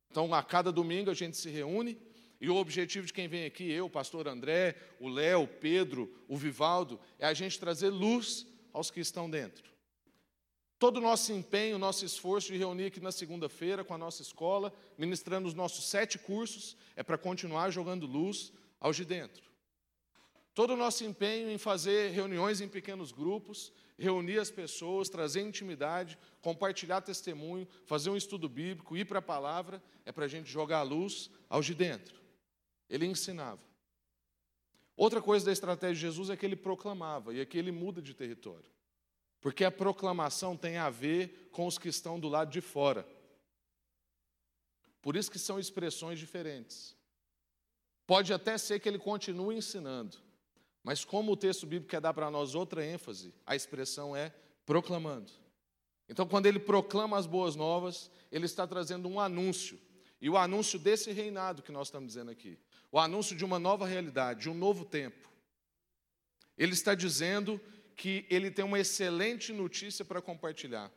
Então, 0.09 0.33
a 0.33 0.43
cada 0.43 0.71
domingo 0.71 1.09
a 1.09 1.13
gente 1.15 1.35
se 1.35 1.49
reúne 1.49 1.97
e 2.39 2.49
o 2.49 2.55
objetivo 2.55 3.07
de 3.07 3.13
quem 3.13 3.27
vem 3.27 3.45
aqui, 3.45 3.71
eu, 3.71 3.85
o 3.85 3.89
pastor 3.89 4.27
André, 4.27 4.75
o 4.99 5.07
Léo, 5.07 5.43
o 5.43 5.47
Pedro, 5.47 6.13
o 6.27 6.37
Vivaldo, 6.37 6.99
é 7.17 7.25
a 7.25 7.33
gente 7.33 7.59
trazer 7.59 7.89
luz 7.89 8.45
aos 8.71 8.91
que 8.91 8.99
estão 8.99 9.29
dentro. 9.29 9.72
Todo 10.83 10.97
o 10.97 11.01
nosso 11.01 11.31
empenho, 11.31 11.79
nosso 11.79 12.03
esforço 12.03 12.51
de 12.51 12.57
reunir 12.57 12.87
aqui 12.87 12.99
na 12.99 13.13
segunda-feira 13.13 13.85
com 13.85 13.93
a 13.93 13.97
nossa 13.97 14.21
escola, 14.21 14.73
ministrando 14.97 15.47
os 15.47 15.53
nossos 15.53 15.85
sete 15.85 16.19
cursos, 16.19 16.75
é 16.93 17.01
para 17.01 17.17
continuar 17.17 17.69
jogando 17.69 18.05
luz 18.05 18.51
aos 18.81 18.97
de 18.97 19.05
dentro. 19.05 19.49
Todo 20.53 20.73
o 20.73 20.75
nosso 20.75 21.05
empenho 21.05 21.49
em 21.49 21.57
fazer 21.57 22.11
reuniões 22.11 22.59
em 22.59 22.67
pequenos 22.67 23.13
grupos, 23.13 23.71
reunir 23.97 24.39
as 24.39 24.51
pessoas, 24.51 25.07
trazer 25.07 25.39
intimidade, 25.39 26.19
compartilhar 26.41 26.99
testemunho, 26.99 27.65
fazer 27.85 28.09
um 28.09 28.17
estudo 28.17 28.49
bíblico, 28.49 28.97
ir 28.97 29.05
para 29.05 29.19
a 29.19 29.21
palavra, 29.21 29.81
é 30.05 30.11
para 30.11 30.25
a 30.25 30.27
gente 30.27 30.51
jogar 30.51 30.79
a 30.79 30.83
luz 30.83 31.29
aos 31.47 31.65
de 31.65 31.73
dentro. 31.73 32.19
Ele 32.89 33.05
ensinava. 33.05 33.61
Outra 34.97 35.21
coisa 35.21 35.45
da 35.45 35.53
estratégia 35.53 35.95
de 35.95 36.01
Jesus 36.01 36.29
é 36.29 36.35
que 36.35 36.45
ele 36.45 36.57
proclamava, 36.57 37.33
e 37.33 37.39
aqui 37.39 37.57
ele 37.57 37.71
muda 37.71 38.01
de 38.01 38.13
território. 38.13 38.72
Porque 39.43 39.65
a 39.65 39.69
proclamação 39.69 40.55
tem 40.55 40.77
a 40.77 40.89
ver 40.89 41.49
com 41.51 41.67
os 41.67 41.77
que 41.77 41.89
estão 41.89 42.17
do 42.17 42.29
lado 42.29 42.49
de 42.49 42.61
fora. 42.61 43.05
Por 45.01 45.17
isso 45.17 45.29
que 45.29 45.37
são 45.37 45.59
expressões 45.59 46.17
diferentes. 46.17 46.95
Pode 48.07 48.31
até 48.31 48.57
ser 48.57 48.79
que 48.79 48.87
ele 48.87 48.97
continue 48.97 49.57
ensinando, 49.57 50.17
mas 50.81 51.03
como 51.03 51.33
o 51.33 51.37
texto 51.37 51.67
bíblico 51.67 51.91
quer 51.91 51.99
dar 51.99 52.13
para 52.13 52.31
nós 52.31 52.55
outra 52.55 52.85
ênfase, 52.85 53.33
a 53.45 53.53
expressão 53.53 54.15
é 54.15 54.33
proclamando. 54.65 55.29
Então, 56.07 56.25
quando 56.25 56.45
ele 56.45 56.59
proclama 56.59 57.17
as 57.17 57.25
boas 57.25 57.53
novas, 57.53 58.09
ele 58.31 58.45
está 58.45 58.65
trazendo 58.65 59.09
um 59.09 59.19
anúncio. 59.19 59.77
E 60.21 60.29
o 60.29 60.37
anúncio 60.37 60.79
desse 60.79 61.11
reinado 61.11 61.61
que 61.61 61.71
nós 61.71 61.87
estamos 61.87 62.07
dizendo 62.07 62.31
aqui, 62.31 62.57
o 62.89 62.97
anúncio 62.97 63.35
de 63.35 63.43
uma 63.43 63.59
nova 63.59 63.85
realidade, 63.85 64.43
de 64.43 64.49
um 64.49 64.53
novo 64.53 64.85
tempo. 64.85 65.29
Ele 66.57 66.71
está 66.71 66.95
dizendo 66.95 67.59
que 67.95 68.25
ele 68.29 68.51
tem 68.51 68.63
uma 68.63 68.79
excelente 68.79 69.51
notícia 69.51 70.03
para 70.03 70.21
compartilhar. 70.21 70.91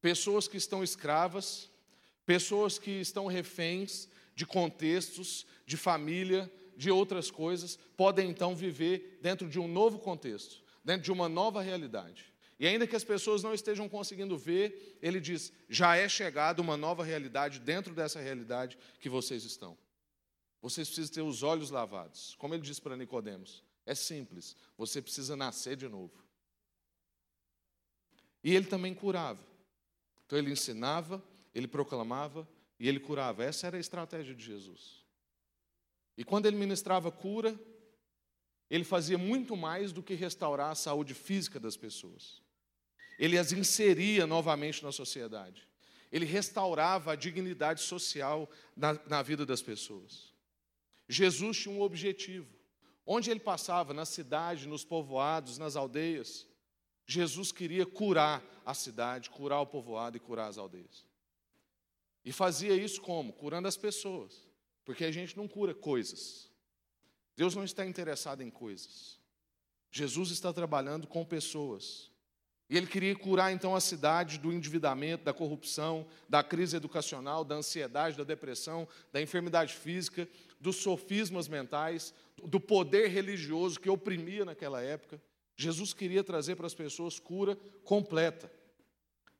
Pessoas 0.00 0.48
que 0.48 0.56
estão 0.56 0.82
escravas, 0.82 1.70
pessoas 2.26 2.78
que 2.78 2.90
estão 2.90 3.26
reféns 3.26 4.08
de 4.34 4.46
contextos, 4.46 5.46
de 5.66 5.76
família, 5.76 6.50
de 6.76 6.90
outras 6.90 7.30
coisas, 7.30 7.78
podem 7.96 8.30
então 8.30 8.54
viver 8.54 9.18
dentro 9.22 9.48
de 9.48 9.58
um 9.58 9.68
novo 9.68 9.98
contexto, 9.98 10.62
dentro 10.84 11.02
de 11.02 11.12
uma 11.12 11.28
nova 11.28 11.62
realidade. 11.62 12.32
E 12.58 12.66
ainda 12.66 12.86
que 12.86 12.96
as 12.96 13.04
pessoas 13.04 13.42
não 13.42 13.52
estejam 13.52 13.88
conseguindo 13.88 14.38
ver, 14.38 14.98
ele 15.02 15.20
diz: 15.20 15.52
já 15.68 15.96
é 15.96 16.08
chegada 16.08 16.62
uma 16.62 16.76
nova 16.76 17.04
realidade 17.04 17.58
dentro 17.58 17.94
dessa 17.94 18.20
realidade 18.20 18.78
que 19.00 19.08
vocês 19.08 19.44
estão. 19.44 19.76
Vocês 20.60 20.88
precisam 20.88 21.12
ter 21.12 21.22
os 21.22 21.42
olhos 21.42 21.70
lavados. 21.70 22.36
Como 22.38 22.54
ele 22.54 22.62
disse 22.62 22.80
para 22.80 22.96
Nicodemos, 22.96 23.64
é 23.84 23.96
simples, 23.96 24.56
você 24.78 25.02
precisa 25.02 25.34
nascer 25.34 25.76
de 25.76 25.88
novo. 25.88 26.21
E 28.42 28.54
ele 28.54 28.66
também 28.66 28.94
curava. 28.94 29.40
Então 30.26 30.38
ele 30.38 30.50
ensinava, 30.50 31.22
ele 31.54 31.68
proclamava 31.68 32.48
e 32.78 32.88
ele 32.88 32.98
curava. 32.98 33.44
Essa 33.44 33.66
era 33.66 33.76
a 33.76 33.80
estratégia 33.80 34.34
de 34.34 34.44
Jesus. 34.44 35.04
E 36.16 36.24
quando 36.24 36.46
ele 36.46 36.56
ministrava 36.56 37.10
cura, 37.10 37.58
ele 38.68 38.84
fazia 38.84 39.18
muito 39.18 39.56
mais 39.56 39.92
do 39.92 40.02
que 40.02 40.14
restaurar 40.14 40.70
a 40.70 40.74
saúde 40.74 41.14
física 41.14 41.60
das 41.60 41.76
pessoas. 41.76 42.40
Ele 43.18 43.38
as 43.38 43.52
inseria 43.52 44.26
novamente 44.26 44.82
na 44.82 44.90
sociedade. 44.90 45.68
Ele 46.10 46.24
restaurava 46.24 47.12
a 47.12 47.16
dignidade 47.16 47.82
social 47.82 48.50
na, 48.76 48.98
na 49.06 49.22
vida 49.22 49.46
das 49.46 49.62
pessoas. 49.62 50.32
Jesus 51.08 51.58
tinha 51.58 51.74
um 51.74 51.80
objetivo. 51.80 52.48
Onde 53.04 53.30
ele 53.30 53.40
passava, 53.40 53.92
na 53.92 54.04
cidade, 54.04 54.68
nos 54.68 54.84
povoados, 54.84 55.58
nas 55.58 55.76
aldeias, 55.76 56.46
Jesus 57.12 57.52
queria 57.52 57.84
curar 57.84 58.42
a 58.64 58.74
cidade, 58.74 59.30
curar 59.30 59.60
o 59.60 59.66
povoado 59.66 60.16
e 60.16 60.20
curar 60.20 60.48
as 60.48 60.58
aldeias. 60.58 61.04
E 62.24 62.32
fazia 62.32 62.74
isso 62.74 63.00
como? 63.00 63.32
Curando 63.32 63.68
as 63.68 63.76
pessoas. 63.76 64.48
Porque 64.84 65.04
a 65.04 65.12
gente 65.12 65.36
não 65.36 65.46
cura 65.46 65.74
coisas. 65.74 66.50
Deus 67.36 67.54
não 67.54 67.64
está 67.64 67.84
interessado 67.84 68.42
em 68.42 68.50
coisas. 68.50 69.18
Jesus 69.90 70.30
está 70.30 70.52
trabalhando 70.52 71.06
com 71.06 71.24
pessoas. 71.24 72.10
E 72.70 72.76
ele 72.76 72.86
queria 72.86 73.14
curar 73.14 73.52
então 73.52 73.76
a 73.76 73.80
cidade 73.80 74.38
do 74.38 74.52
endividamento, 74.52 75.24
da 75.24 75.34
corrupção, 75.34 76.06
da 76.28 76.42
crise 76.42 76.76
educacional, 76.76 77.44
da 77.44 77.56
ansiedade, 77.56 78.16
da 78.16 78.24
depressão, 78.24 78.88
da 79.12 79.20
enfermidade 79.20 79.74
física, 79.74 80.26
dos 80.58 80.76
sofismas 80.76 81.48
mentais, 81.48 82.14
do 82.44 82.58
poder 82.58 83.08
religioso 83.08 83.78
que 83.78 83.90
oprimia 83.90 84.44
naquela 84.44 84.80
época. 84.80 85.20
Jesus 85.56 85.92
queria 85.92 86.24
trazer 86.24 86.56
para 86.56 86.66
as 86.66 86.74
pessoas 86.74 87.18
cura 87.18 87.56
completa. 87.84 88.50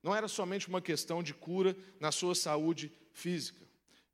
Não 0.02 0.14
era 0.14 0.28
somente 0.28 0.68
uma 0.68 0.80
questão 0.80 1.22
de 1.22 1.32
cura 1.32 1.76
na 2.00 2.10
sua 2.10 2.34
saúde 2.34 2.92
física. 3.12 3.66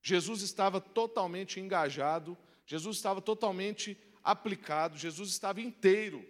Jesus 0.03 0.43
estava 0.43 0.81
totalmente 0.81 1.59
engajado, 1.59 2.37
Jesus 2.67 2.97
estava 2.97 3.21
totalmente 3.21 3.97
aplicado, 4.23 4.99
Jesus 4.99 5.31
estava 5.31 5.61
inteiro 5.61 6.25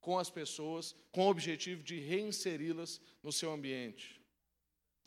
com 0.00 0.18
as 0.18 0.28
pessoas, 0.28 0.94
com 1.12 1.26
o 1.26 1.30
objetivo 1.30 1.82
de 1.82 1.98
reinseri-las 2.00 3.00
no 3.22 3.32
seu 3.32 3.52
ambiente, 3.52 4.20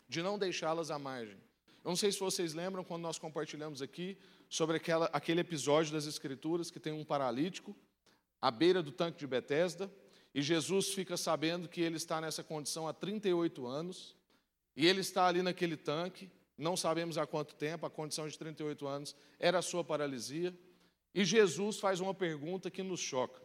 de 0.08 0.22
não 0.22 0.38
deixá-las 0.38 0.90
à 0.90 0.98
margem. 0.98 1.36
Eu 1.84 1.90
não 1.90 1.96
sei 1.96 2.10
se 2.10 2.18
vocês 2.18 2.54
lembram 2.54 2.82
quando 2.82 3.02
nós 3.02 3.18
compartilhamos 3.18 3.82
aqui 3.82 4.18
sobre 4.48 4.78
aquela, 4.78 5.06
aquele 5.12 5.40
episódio 5.40 5.92
das 5.92 6.06
Escrituras 6.06 6.70
que 6.70 6.80
tem 6.80 6.92
um 6.92 7.04
paralítico 7.04 7.76
à 8.40 8.50
beira 8.50 8.82
do 8.82 8.92
tanque 8.92 9.18
de 9.18 9.26
Betesda, 9.26 9.92
e 10.34 10.42
Jesus 10.42 10.92
fica 10.92 11.16
sabendo 11.16 11.68
que 11.68 11.80
ele 11.80 11.96
está 11.96 12.20
nessa 12.20 12.44
condição 12.44 12.86
há 12.86 12.92
38 12.92 13.66
anos, 13.66 14.16
e 14.76 14.86
ele 14.86 15.00
está 15.00 15.26
ali 15.26 15.42
naquele 15.42 15.76
tanque, 15.76 16.30
não 16.58 16.76
sabemos 16.76 17.16
há 17.18 17.26
quanto 17.26 17.54
tempo, 17.54 17.86
a 17.86 17.90
condição 17.90 18.28
de 18.28 18.38
38 18.38 18.86
anos 18.86 19.16
era 19.38 19.58
a 19.58 19.62
sua 19.62 19.82
paralisia, 19.82 20.56
e 21.14 21.24
Jesus 21.24 21.78
faz 21.78 22.00
uma 22.00 22.12
pergunta 22.12 22.70
que 22.70 22.82
nos 22.82 23.00
choca, 23.00 23.40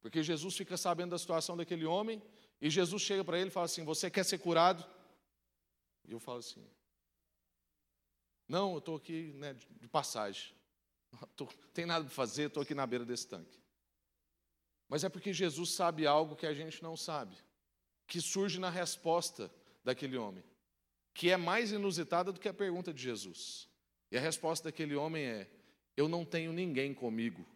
porque 0.00 0.22
Jesus 0.22 0.56
fica 0.56 0.76
sabendo 0.76 1.10
da 1.10 1.18
situação 1.18 1.56
daquele 1.56 1.84
homem, 1.84 2.22
E 2.60 2.70
Jesus 2.70 3.02
chega 3.02 3.22
para 3.22 3.38
ele 3.38 3.48
e 3.48 3.52
fala 3.52 3.66
assim: 3.66 3.84
Você 3.84 4.10
quer 4.10 4.24
ser 4.24 4.38
curado? 4.38 4.82
E 6.08 6.12
eu 6.12 6.18
falo 6.18 6.38
assim: 6.38 6.66
Não, 8.48 8.72
eu 8.72 8.78
estou 8.78 8.96
aqui 8.96 9.32
né, 9.34 9.54
de 9.54 9.88
passagem. 9.88 10.54
Tô, 11.36 11.46
tem 11.74 11.84
nada 11.84 12.04
para 12.06 12.14
fazer, 12.14 12.46
estou 12.46 12.62
aqui 12.62 12.74
na 12.74 12.86
beira 12.86 13.04
desse 13.04 13.28
tanque. 13.28 13.58
Mas 14.88 15.04
é 15.04 15.08
porque 15.08 15.32
Jesus 15.32 15.70
sabe 15.70 16.06
algo 16.06 16.36
que 16.36 16.46
a 16.46 16.54
gente 16.54 16.82
não 16.82 16.96
sabe, 16.96 17.36
que 18.06 18.20
surge 18.20 18.58
na 18.58 18.70
resposta 18.70 19.50
daquele 19.82 20.16
homem, 20.16 20.44
que 21.12 21.30
é 21.30 21.36
mais 21.36 21.72
inusitada 21.72 22.32
do 22.32 22.40
que 22.40 22.48
a 22.48 22.54
pergunta 22.54 22.92
de 22.92 23.02
Jesus. 23.02 23.68
E 24.10 24.16
a 24.16 24.20
resposta 24.20 24.68
daquele 24.68 24.94
homem 24.94 25.24
é: 25.24 25.50
Eu 25.96 26.08
não 26.08 26.24
tenho 26.24 26.52
ninguém 26.52 26.92
comigo 26.94 27.46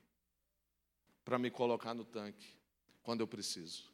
para 1.25 1.39
me 1.39 1.51
colocar 1.51 1.95
no 1.95 2.05
tanque 2.05 2.57
quando 3.03 3.21
eu 3.21 3.27
preciso. 3.27 3.85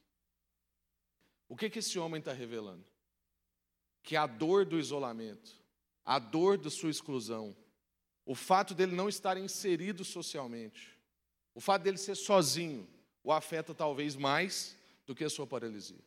O 1.49 1.57
que, 1.57 1.69
que 1.69 1.81
esse 1.81 1.99
homem 1.99 2.19
está 2.19 2.33
revelando? 2.33 2.85
Que 4.03 4.17
a 4.17 4.27
dor 4.27 4.65
do 4.65 4.79
isolamento, 4.79 5.53
a 6.05 6.19
dor 6.19 6.59
da 6.59 6.71
sua 6.71 6.91
exclusão, 6.91 7.57
o 8.25 8.35
fato 8.35 8.75
dele 8.75 8.95
não 8.95 9.09
estar 9.09 9.37
inserido 9.37 10.05
socialmente, 10.05 10.99
o 11.55 11.61
fato 11.61 11.83
dele 11.83 11.99
ser 11.99 12.15
sozinho, 12.15 12.89
o 13.25 13.33
afeta 13.33 13.75
talvez 13.75 14.15
mais 14.15 14.77
do 15.07 15.15
que 15.15 15.25
a 15.25 15.31
sua 15.31 15.47
paralisia. 15.47 15.99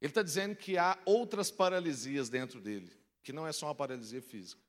Ele 0.00 0.10
está 0.10 0.22
dizendo 0.22 0.56
que 0.56 0.76
há 0.76 0.98
outras 1.06 1.50
paralisias 1.50 2.28
dentro 2.28 2.60
dele, 2.60 2.92
que 3.22 3.32
não 3.32 3.46
é 3.46 3.52
só 3.52 3.68
uma 3.68 3.74
paralisia 3.74 4.20
física. 4.20 4.60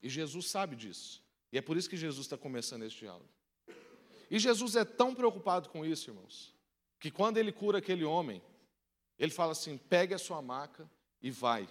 E 0.00 0.08
Jesus 0.08 0.48
sabe 0.48 0.76
disso. 0.76 1.22
E 1.52 1.58
é 1.58 1.60
por 1.60 1.76
isso 1.76 1.90
que 1.90 1.96
Jesus 1.96 2.26
está 2.26 2.38
começando 2.38 2.84
esse 2.84 2.96
diálogo. 2.96 3.28
E 4.30 4.38
Jesus 4.38 4.76
é 4.76 4.84
tão 4.84 5.14
preocupado 5.14 5.68
com 5.68 5.84
isso, 5.84 6.10
irmãos, 6.10 6.54
que 7.00 7.10
quando 7.10 7.38
ele 7.38 7.50
cura 7.50 7.78
aquele 7.78 8.04
homem, 8.04 8.40
ele 9.18 9.32
fala 9.32 9.52
assim: 9.52 9.76
pegue 9.76 10.14
a 10.14 10.18
sua 10.18 10.40
maca 10.40 10.88
e 11.20 11.30
vai. 11.30 11.68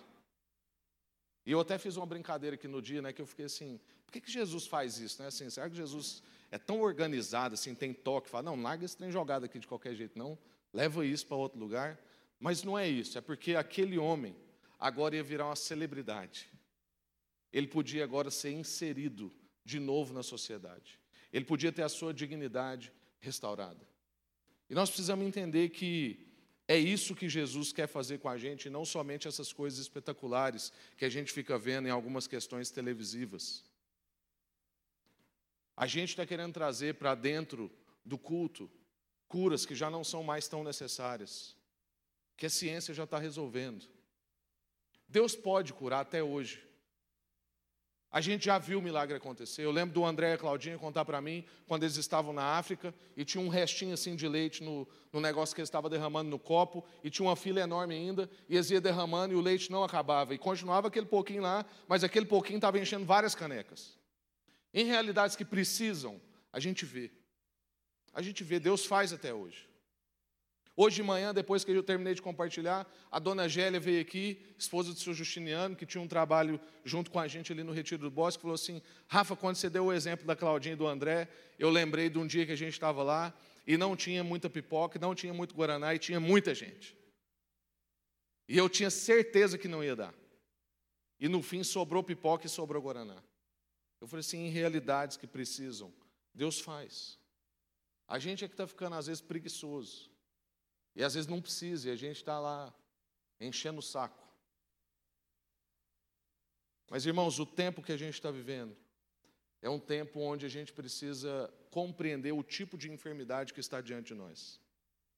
E 1.46 1.52
eu 1.52 1.60
até 1.60 1.78
fiz 1.78 1.96
uma 1.96 2.06
brincadeira 2.06 2.56
aqui 2.56 2.68
no 2.68 2.82
dia, 2.82 3.02
né, 3.02 3.14
que 3.14 3.22
eu 3.22 3.28
fiquei 3.28 3.46
assim: 3.46 3.80
por 4.08 4.14
que, 4.14 4.22
que 4.22 4.32
Jesus 4.32 4.66
faz 4.66 5.00
isso? 5.00 5.22
Né? 5.22 5.28
Assim, 5.28 5.50
será 5.50 5.70
que 5.70 5.76
Jesus 5.76 6.24
é 6.50 6.58
tão 6.58 6.80
organizado, 6.80 7.56
assim, 7.56 7.76
tem 7.76 7.94
toque, 7.94 8.30
fala, 8.30 8.44
não, 8.44 8.62
larga 8.62 8.86
esse 8.86 8.96
trem 8.96 9.12
jogado 9.12 9.44
aqui 9.44 9.60
de 9.60 9.68
qualquer 9.68 9.94
jeito, 9.94 10.18
não, 10.18 10.40
leva 10.74 11.06
isso 11.06 11.28
para 11.28 11.36
outro 11.36 11.60
lugar. 11.60 12.00
Mas 12.40 12.64
não 12.64 12.80
é 12.80 12.88
isso, 12.88 13.18
é 13.18 13.22
porque 13.22 13.56
aquele 13.56 13.98
homem 13.98 14.34
agora 14.80 15.18
ia 15.18 15.24
virar 15.24 15.48
uma 15.48 15.58
celebridade. 15.58 16.50
Ele 17.52 17.68
podia 17.68 18.06
agora 18.06 18.32
ser 18.32 18.52
inserido 18.52 19.30
de 19.66 19.78
novo 19.78 20.14
na 20.14 20.24
sociedade. 20.24 20.98
Ele 21.34 21.44
podia 21.44 21.72
ter 21.72 21.82
a 21.82 21.90
sua 21.90 22.14
dignidade 22.14 22.94
restaurada. 23.20 23.86
E 24.70 24.74
nós 24.74 24.90
precisamos 24.90 25.26
entender 25.28 25.70
que 25.70 26.26
é 26.66 26.78
isso 26.78 27.14
que 27.14 27.28
Jesus 27.28 27.74
quer 27.74 27.88
fazer 27.88 28.20
com 28.20 28.30
a 28.30 28.38
gente, 28.38 28.70
não 28.70 28.86
somente 28.86 29.28
essas 29.28 29.52
coisas 29.52 29.80
espetaculares 29.80 30.72
que 30.96 31.04
a 31.04 31.10
gente 31.10 31.34
fica 31.34 31.58
vendo 31.58 31.90
em 31.90 31.92
algumas 31.92 32.26
questões 32.26 32.70
televisivas. 32.72 33.67
A 35.78 35.86
gente 35.86 36.10
está 36.10 36.26
querendo 36.26 36.54
trazer 36.54 36.96
para 36.96 37.14
dentro 37.14 37.72
do 38.04 38.18
culto 38.18 38.70
curas 39.28 39.64
que 39.64 39.76
já 39.76 39.92
não 39.92 40.04
são 40.04 40.24
mais 40.24 40.48
tão 40.48 40.64
necessárias, 40.64 41.56
que 42.36 42.48
a 42.48 42.50
ciência 42.50 42.96
já 42.96 43.04
está 43.04 43.20
resolvendo. 43.20 43.86
Deus 45.08 45.36
pode 45.36 45.72
curar 45.74 46.00
até 46.00 46.24
hoje. 46.24 46.66
A 48.10 48.22
gente 48.22 48.46
já 48.46 48.58
viu 48.58 48.80
o 48.80 48.82
milagre 48.82 49.16
acontecer. 49.16 49.64
Eu 49.64 49.72
lembro 49.72 49.94
do 49.94 50.04
André 50.04 50.32
e 50.32 50.34
a 50.34 50.38
Claudinha 50.38 50.80
contar 50.80 51.06
para 51.06 51.22
mim, 51.22 51.46
quando 51.68 51.84
eles 51.84 51.98
estavam 51.98 52.34
na 52.34 52.58
África, 52.58 52.96
e 53.16 53.24
tinha 53.24 53.44
um 53.44 53.50
restinho 53.50 53.94
assim 53.94 54.16
de 54.16 54.28
leite 54.28 54.64
no, 54.64 54.88
no 55.12 55.20
negócio 55.20 55.54
que 55.54 55.62
eles 55.62 55.68
estavam 55.68 55.90
derramando 55.90 56.30
no 56.30 56.40
copo, 56.40 56.84
e 57.04 57.10
tinha 57.10 57.28
uma 57.28 57.36
fila 57.36 57.60
enorme 57.60 57.94
ainda, 57.94 58.30
e 58.50 58.56
eles 58.56 58.72
iam 58.72 58.82
derramando 58.82 59.34
e 59.34 59.38
o 59.38 59.42
leite 59.42 59.70
não 59.70 59.84
acabava. 59.84 60.34
E 60.34 60.38
continuava 60.38 60.88
aquele 60.88 61.06
pouquinho 61.06 61.44
lá, 61.44 61.66
mas 61.88 62.04
aquele 62.04 62.26
pouquinho 62.26 62.58
estava 62.58 62.80
enchendo 62.80 63.06
várias 63.06 63.36
canecas. 63.36 63.97
Em 64.78 64.86
realidades 64.86 65.36
que 65.36 65.44
precisam, 65.44 66.22
a 66.54 66.60
gente 66.60 66.86
vê. 66.86 67.10
A 68.14 68.22
gente 68.22 68.44
vê, 68.44 68.60
Deus 68.60 68.86
faz 68.86 69.12
até 69.12 69.34
hoje. 69.34 69.68
Hoje 70.76 70.98
de 70.98 71.02
manhã, 71.02 71.34
depois 71.34 71.64
que 71.64 71.72
eu 71.72 71.82
terminei 71.82 72.14
de 72.14 72.22
compartilhar, 72.22 72.88
a 73.10 73.18
dona 73.18 73.50
Gélia 73.50 73.80
veio 73.80 74.00
aqui, 74.00 74.40
esposa 74.56 74.94
do 74.94 75.00
seu 75.00 75.16
Justiniano, 75.16 75.76
que 75.76 75.84
tinha 75.84 76.00
um 76.00 76.08
trabalho 76.08 76.62
junto 76.86 77.10
com 77.10 77.20
a 77.20 77.28
gente 77.28 77.52
ali 77.52 77.64
no 77.64 77.72
Retiro 77.72 78.04
do 78.04 78.12
Bosque, 78.12 78.44
falou 78.44 78.54
assim: 78.54 78.80
Rafa, 79.08 79.36
quando 79.36 79.56
você 79.56 79.68
deu 79.68 79.86
o 79.86 79.92
exemplo 79.92 80.28
da 80.28 80.36
Claudinha 80.36 80.74
e 80.74 80.78
do 80.78 80.86
André, 80.86 81.28
eu 81.58 81.72
lembrei 81.72 82.08
de 82.08 82.20
um 82.20 82.28
dia 82.28 82.46
que 82.46 82.52
a 82.52 82.56
gente 82.56 82.74
estava 82.74 83.02
lá 83.02 83.34
e 83.66 83.78
não 83.78 83.96
tinha 83.96 84.24
muita 84.24 84.48
pipoca, 84.48 85.00
não 85.00 85.16
tinha 85.16 85.34
muito 85.34 85.56
guaraná 85.56 85.96
e 85.96 85.98
tinha 85.98 86.20
muita 86.20 86.54
gente. 86.54 86.96
E 88.48 88.56
eu 88.56 88.70
tinha 88.70 88.92
certeza 88.92 89.58
que 89.58 89.68
não 89.68 89.84
ia 89.84 89.96
dar. 89.96 90.14
E 91.20 91.28
no 91.28 91.42
fim 91.42 91.64
sobrou 91.64 92.04
pipoca 92.04 92.46
e 92.46 92.50
sobrou 92.50 92.80
guaraná. 92.80 93.24
Eu 94.00 94.08
falei 94.08 94.22
assim: 94.22 94.46
em 94.46 94.50
realidades 94.50 95.18
que 95.18 95.28
precisam, 95.28 95.94
Deus 96.34 96.60
faz. 96.60 97.20
A 98.08 98.20
gente 98.20 98.46
é 98.46 98.48
que 98.48 98.54
está 98.54 98.68
ficando 98.68 98.96
às 98.96 99.08
vezes 99.08 99.22
preguiçoso. 99.22 100.10
E 100.96 101.04
às 101.04 101.14
vezes 101.14 101.30
não 101.30 101.42
precisa, 101.42 101.90
e 101.90 101.92
a 101.92 101.96
gente 101.96 102.18
está 102.18 102.40
lá 102.40 102.74
enchendo 103.40 103.80
o 103.80 103.84
saco. 103.84 104.28
Mas, 106.90 107.06
irmãos, 107.06 107.38
o 107.38 107.46
tempo 107.46 107.84
que 107.84 107.92
a 107.92 107.98
gente 107.98 108.16
está 108.16 108.32
vivendo 108.32 108.76
é 109.62 109.70
um 109.70 109.80
tempo 109.80 110.20
onde 110.20 110.46
a 110.46 110.50
gente 110.50 110.72
precisa 110.74 111.54
compreender 111.70 112.32
o 112.32 112.44
tipo 112.44 112.78
de 112.78 112.90
enfermidade 112.90 113.54
que 113.54 113.60
está 113.60 113.82
diante 113.82 114.08
de 114.08 114.16
nós. 114.16 114.60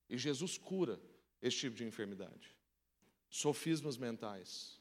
E 0.09 0.17
Jesus 0.17 0.57
cura 0.57 0.99
esse 1.41 1.57
tipo 1.57 1.75
de 1.75 1.85
enfermidade. 1.85 2.55
Sofismas 3.29 3.97
mentais. 3.97 4.79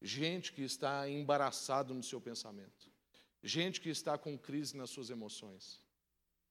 Gente 0.00 0.52
que 0.52 0.62
está 0.62 1.08
embaraçado 1.08 1.92
no 1.92 2.02
seu 2.02 2.20
pensamento. 2.20 2.89
Gente 3.42 3.80
que 3.80 3.88
está 3.88 4.18
com 4.18 4.38
crise 4.38 4.76
nas 4.76 4.90
suas 4.90 5.10
emoções. 5.10 5.80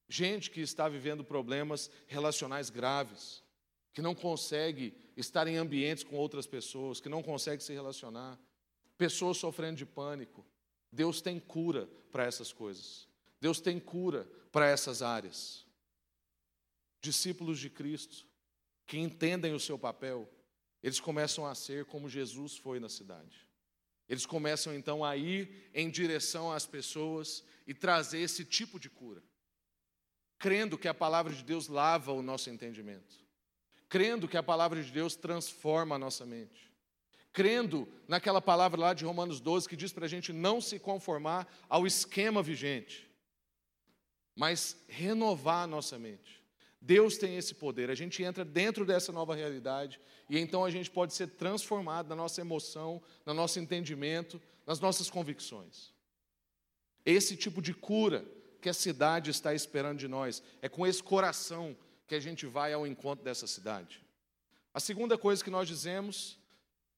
Gente 0.08 0.50
que 0.50 0.62
está 0.62 0.90
vivendo 0.90 1.24
problemas 1.24 1.90
relacionais 2.08 2.70
graves 2.70 3.44
que 3.94 4.02
não 4.02 4.16
consegue 4.16 4.94
estar 5.18 5.48
em 5.48 5.58
ambientes 5.58 6.04
com 6.04 6.16
outras 6.16 6.48
pessoas, 6.48 7.00
que 7.00 7.10
não 7.10 7.22
consegue 7.22 7.62
se 7.62 7.74
relacionar, 7.74 8.40
pessoas 8.98 9.38
sofrendo 9.38 9.78
de 9.78 9.86
pânico. 9.86 10.46
Deus 10.92 11.22
tem 11.22 11.40
cura 11.40 11.88
para 12.12 12.24
essas 12.24 12.54
coisas. 12.54 13.08
Deus 13.42 13.60
tem 13.60 13.80
cura 13.80 14.26
para 14.52 14.68
essas 14.68 15.02
áreas. 15.02 15.66
Discípulos 17.02 17.60
de 17.60 17.70
Cristo 17.70 18.26
que 18.86 18.98
entendem 18.98 19.54
o 19.54 19.60
seu 19.60 19.78
papel, 19.78 20.28
eles 20.82 21.00
começam 21.00 21.46
a 21.46 21.54
ser 21.54 21.86
como 21.86 22.10
Jesus 22.10 22.58
foi 22.58 22.80
na 22.80 22.90
cidade. 22.90 23.49
Eles 24.10 24.26
começam 24.26 24.74
então 24.74 25.06
a 25.06 25.16
ir 25.16 25.70
em 25.72 25.88
direção 25.88 26.52
às 26.52 26.66
pessoas 26.66 27.44
e 27.68 27.76
trazer 27.76 28.20
esse 28.20 28.44
tipo 28.44 28.80
de 28.80 28.90
cura, 28.90 29.22
crendo 30.40 30.80
que 30.80 30.88
a 30.88 30.94
palavra 30.94 31.32
de 31.32 31.44
Deus 31.44 31.68
lava 31.68 32.12
o 32.12 32.24
nosso 32.24 32.50
entendimento. 32.50 33.16
Crendo 33.88 34.28
que 34.28 34.38
a 34.38 34.44
palavra 34.44 34.82
de 34.82 34.92
Deus 34.92 35.16
transforma 35.16 35.96
a 35.96 36.00
nossa 36.00 36.26
mente, 36.26 36.72
crendo 37.32 37.88
naquela 38.08 38.42
palavra 38.42 38.80
lá 38.80 38.94
de 38.94 39.06
Romanos 39.06 39.40
12 39.40 39.70
que 39.70 39.76
diz 39.76 39.94
para 39.94 40.06
a 40.06 40.10
gente 40.10 40.34
não 40.34 40.60
se 40.60 40.80
conformar 40.80 41.48
ao 41.68 41.86
esquema 41.86 42.42
vigente, 42.42 43.10
mas 44.36 44.76
renovar 44.88 45.64
a 45.64 45.68
nossa 45.68 46.00
mente. 46.00 46.40
Deus 46.82 47.18
tem 47.18 47.36
esse 47.36 47.54
poder, 47.54 47.90
a 47.90 47.96
gente 47.96 48.24
entra 48.24 48.46
dentro 48.46 48.86
dessa 48.86 49.12
nova 49.12 49.36
realidade 49.36 50.00
e 50.30 50.38
então 50.38 50.64
a 50.64 50.70
gente 50.70 50.92
pode 50.92 51.14
ser 51.14 51.28
transformado 51.28 52.10
na 52.10 52.16
nossa 52.16 52.40
emoção, 52.40 53.02
no 53.26 53.34
nosso 53.34 53.60
entendimento, 53.60 54.40
nas 54.66 54.80
nossas 54.80 55.10
convicções. 55.10 55.92
Esse 57.04 57.36
tipo 57.36 57.62
de 57.62 57.74
cura 57.74 58.24
que 58.62 58.70
a 58.70 58.74
cidade 58.74 59.32
está 59.32 59.54
esperando 59.54 59.98
de 59.98 60.08
nós 60.08 60.44
é 60.62 60.70
com 60.70 60.86
esse 60.86 61.02
coração 61.02 61.76
que 62.08 62.14
a 62.14 62.20
gente 62.20 62.46
vai 62.46 62.74
ao 62.74 62.86
encontro 62.86 63.26
dessa 63.26 63.48
cidade. 63.48 64.06
A 64.72 64.80
segunda 64.80 65.18
coisa 65.18 65.44
que 65.44 65.50
nós 65.50 65.68
dizemos, 65.68 66.38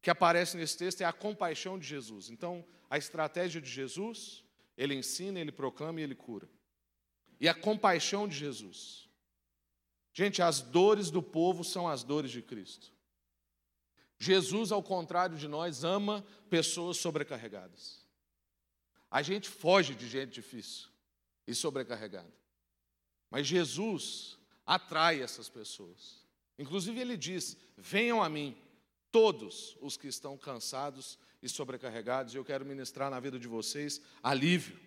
que 0.01 0.09
aparece 0.09 0.57
nesse 0.57 0.77
texto, 0.77 1.01
é 1.01 1.05
a 1.05 1.13
compaixão 1.13 1.79
de 1.79 1.87
Jesus. 1.87 2.29
Então, 2.29 2.65
a 2.89 2.97
estratégia 2.97 3.61
de 3.61 3.69
Jesus, 3.69 4.43
ele 4.77 4.93
ensina, 4.93 5.39
ele 5.39 5.51
proclama 5.51 6.01
e 6.01 6.03
ele 6.03 6.15
cura. 6.15 6.49
E 7.39 7.47
a 7.47 7.53
compaixão 7.53 8.27
de 8.27 8.35
Jesus. 8.35 9.09
Gente, 10.13 10.41
as 10.41 10.59
dores 10.59 11.09
do 11.09 11.23
povo 11.23 11.63
são 11.63 11.87
as 11.87 12.03
dores 12.03 12.31
de 12.31 12.41
Cristo. 12.41 12.91
Jesus, 14.21 14.71
ao 14.71 14.83
contrário 14.83 15.35
de 15.35 15.47
nós, 15.47 15.83
ama 15.83 16.23
pessoas 16.47 16.97
sobrecarregadas. 16.97 18.05
A 19.09 19.23
gente 19.23 19.49
foge 19.49 19.95
de 19.95 20.07
gente 20.07 20.31
difícil 20.31 20.89
e 21.47 21.55
sobrecarregada. 21.55 22.31
Mas 23.31 23.47
Jesus, 23.47 24.37
atrai 24.63 25.23
essas 25.23 25.49
pessoas. 25.49 26.23
Inclusive, 26.59 26.99
ele 26.99 27.17
diz: 27.17 27.57
Venham 27.75 28.21
a 28.21 28.29
mim, 28.29 28.55
todos 29.11 29.75
os 29.81 29.97
que 29.97 30.07
estão 30.07 30.37
cansados 30.37 31.17
e 31.41 31.49
sobrecarregados, 31.49 32.35
e 32.35 32.37
eu 32.37 32.45
quero 32.45 32.63
ministrar 32.63 33.09
na 33.09 33.19
vida 33.19 33.39
de 33.39 33.47
vocês 33.47 33.99
alívio. 34.21 34.79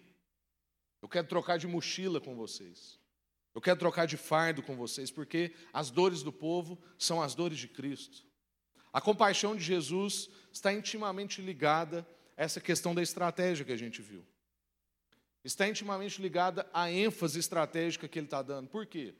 Eu 1.02 1.08
quero 1.08 1.26
trocar 1.26 1.58
de 1.58 1.66
mochila 1.66 2.20
com 2.20 2.36
vocês. 2.36 3.00
Eu 3.52 3.60
quero 3.60 3.80
trocar 3.80 4.06
de 4.06 4.16
fardo 4.16 4.62
com 4.62 4.76
vocês, 4.76 5.10
porque 5.10 5.52
as 5.72 5.90
dores 5.90 6.22
do 6.22 6.32
povo 6.32 6.80
são 6.96 7.20
as 7.20 7.34
dores 7.34 7.58
de 7.58 7.66
Cristo. 7.66 8.24
A 8.94 9.00
compaixão 9.00 9.56
de 9.56 9.64
Jesus 9.64 10.30
está 10.52 10.72
intimamente 10.72 11.42
ligada 11.42 12.06
a 12.36 12.44
essa 12.44 12.60
questão 12.60 12.94
da 12.94 13.02
estratégia 13.02 13.64
que 13.64 13.72
a 13.72 13.76
gente 13.76 14.00
viu. 14.00 14.24
Está 15.42 15.66
intimamente 15.68 16.22
ligada 16.22 16.64
à 16.72 16.88
ênfase 16.88 17.40
estratégica 17.40 18.06
que 18.06 18.20
ele 18.20 18.28
está 18.28 18.40
dando. 18.40 18.68
Por 18.68 18.86
quê? 18.86 19.12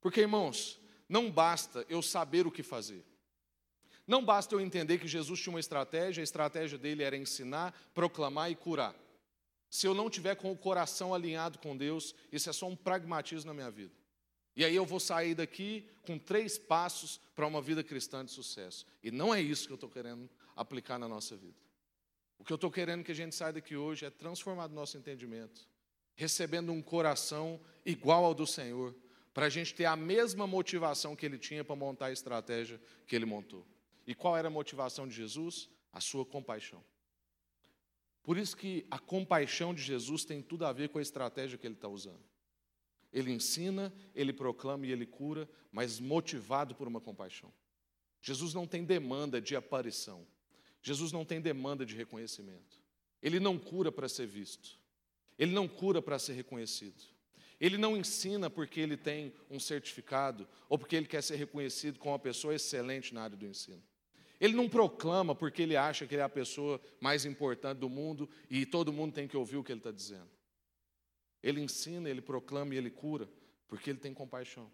Porque, 0.00 0.22
irmãos, 0.22 0.80
não 1.06 1.30
basta 1.30 1.84
eu 1.86 2.00
saber 2.00 2.46
o 2.46 2.50
que 2.50 2.62
fazer. 2.62 3.04
Não 4.06 4.24
basta 4.24 4.54
eu 4.54 4.60
entender 4.60 4.96
que 4.96 5.06
Jesus 5.06 5.38
tinha 5.38 5.52
uma 5.52 5.60
estratégia, 5.60 6.22
a 6.22 6.24
estratégia 6.24 6.78
dele 6.78 7.02
era 7.02 7.14
ensinar, 7.14 7.78
proclamar 7.92 8.50
e 8.50 8.56
curar. 8.56 8.94
Se 9.68 9.86
eu 9.86 9.92
não 9.92 10.08
tiver 10.08 10.34
com 10.34 10.50
o 10.50 10.56
coração 10.56 11.12
alinhado 11.12 11.58
com 11.58 11.76
Deus, 11.76 12.14
isso 12.32 12.48
é 12.48 12.54
só 12.54 12.66
um 12.66 12.74
pragmatismo 12.74 13.48
na 13.48 13.54
minha 13.54 13.70
vida. 13.70 13.99
E 14.56 14.64
aí 14.64 14.74
eu 14.74 14.84
vou 14.84 15.00
sair 15.00 15.34
daqui 15.34 15.88
com 16.02 16.18
três 16.18 16.58
passos 16.58 17.20
para 17.34 17.46
uma 17.46 17.62
vida 17.62 17.82
cristã 17.82 18.24
de 18.24 18.30
sucesso. 18.30 18.84
E 19.02 19.10
não 19.10 19.34
é 19.34 19.40
isso 19.40 19.66
que 19.66 19.72
eu 19.72 19.76
estou 19.76 19.88
querendo 19.88 20.28
aplicar 20.56 20.98
na 20.98 21.08
nossa 21.08 21.36
vida. 21.36 21.56
O 22.38 22.44
que 22.44 22.52
eu 22.52 22.56
estou 22.56 22.70
querendo 22.70 23.04
que 23.04 23.12
a 23.12 23.14
gente 23.14 23.34
saia 23.34 23.52
daqui 23.52 23.76
hoje 23.76 24.06
é 24.06 24.10
transformar 24.10 24.66
o 24.66 24.74
nosso 24.74 24.96
entendimento, 24.96 25.68
recebendo 26.16 26.72
um 26.72 26.82
coração 26.82 27.60
igual 27.84 28.24
ao 28.24 28.34
do 28.34 28.46
Senhor, 28.46 28.94
para 29.32 29.46
a 29.46 29.50
gente 29.50 29.74
ter 29.74 29.84
a 29.84 29.94
mesma 29.94 30.46
motivação 30.46 31.14
que 31.14 31.24
ele 31.24 31.38
tinha 31.38 31.64
para 31.64 31.76
montar 31.76 32.06
a 32.06 32.12
estratégia 32.12 32.80
que 33.06 33.14
ele 33.14 33.26
montou. 33.26 33.66
E 34.06 34.14
qual 34.14 34.36
era 34.36 34.48
a 34.48 34.50
motivação 34.50 35.06
de 35.06 35.14
Jesus? 35.14 35.68
A 35.92 36.00
sua 36.00 36.24
compaixão. 36.24 36.82
Por 38.22 38.36
isso 38.36 38.56
que 38.56 38.86
a 38.90 38.98
compaixão 38.98 39.74
de 39.74 39.82
Jesus 39.82 40.24
tem 40.24 40.42
tudo 40.42 40.64
a 40.66 40.72
ver 40.72 40.88
com 40.88 40.98
a 40.98 41.02
estratégia 41.02 41.58
que 41.58 41.66
ele 41.66 41.74
está 41.74 41.88
usando. 41.88 42.29
Ele 43.12 43.32
ensina, 43.32 43.92
ele 44.14 44.32
proclama 44.32 44.86
e 44.86 44.92
ele 44.92 45.06
cura, 45.06 45.48
mas 45.72 45.98
motivado 45.98 46.74
por 46.74 46.86
uma 46.86 47.00
compaixão. 47.00 47.52
Jesus 48.22 48.54
não 48.54 48.66
tem 48.66 48.84
demanda 48.84 49.40
de 49.40 49.56
aparição. 49.56 50.26
Jesus 50.82 51.12
não 51.12 51.24
tem 51.24 51.40
demanda 51.40 51.84
de 51.84 51.94
reconhecimento. 51.94 52.80
Ele 53.22 53.40
não 53.40 53.58
cura 53.58 53.90
para 53.90 54.08
ser 54.08 54.26
visto. 54.26 54.78
Ele 55.38 55.52
não 55.52 55.66
cura 55.66 56.00
para 56.00 56.18
ser 56.18 56.34
reconhecido. 56.34 57.02
Ele 57.60 57.76
não 57.76 57.96
ensina 57.96 58.48
porque 58.48 58.80
ele 58.80 58.96
tem 58.96 59.34
um 59.50 59.60
certificado 59.60 60.48
ou 60.68 60.78
porque 60.78 60.96
ele 60.96 61.06
quer 61.06 61.22
ser 61.22 61.36
reconhecido 61.36 61.98
como 61.98 62.12
uma 62.12 62.18
pessoa 62.18 62.54
excelente 62.54 63.12
na 63.12 63.22
área 63.22 63.36
do 63.36 63.46
ensino. 63.46 63.82
Ele 64.40 64.54
não 64.54 64.68
proclama 64.68 65.34
porque 65.34 65.62
ele 65.62 65.76
acha 65.76 66.06
que 66.06 66.14
ele 66.14 66.22
é 66.22 66.24
a 66.24 66.28
pessoa 66.28 66.80
mais 66.98 67.26
importante 67.26 67.78
do 67.78 67.90
mundo 67.90 68.28
e 68.48 68.64
todo 68.64 68.92
mundo 68.92 69.12
tem 69.12 69.28
que 69.28 69.36
ouvir 69.36 69.58
o 69.58 69.64
que 69.64 69.72
ele 69.72 69.80
está 69.80 69.90
dizendo. 69.90 70.30
Ele 71.42 71.60
ensina, 71.60 72.08
ele 72.08 72.20
proclama 72.20 72.74
e 72.74 72.78
ele 72.78 72.90
cura 72.90 73.28
porque 73.68 73.90
ele 73.90 73.98
tem 73.98 74.12
compaixão. 74.12 74.70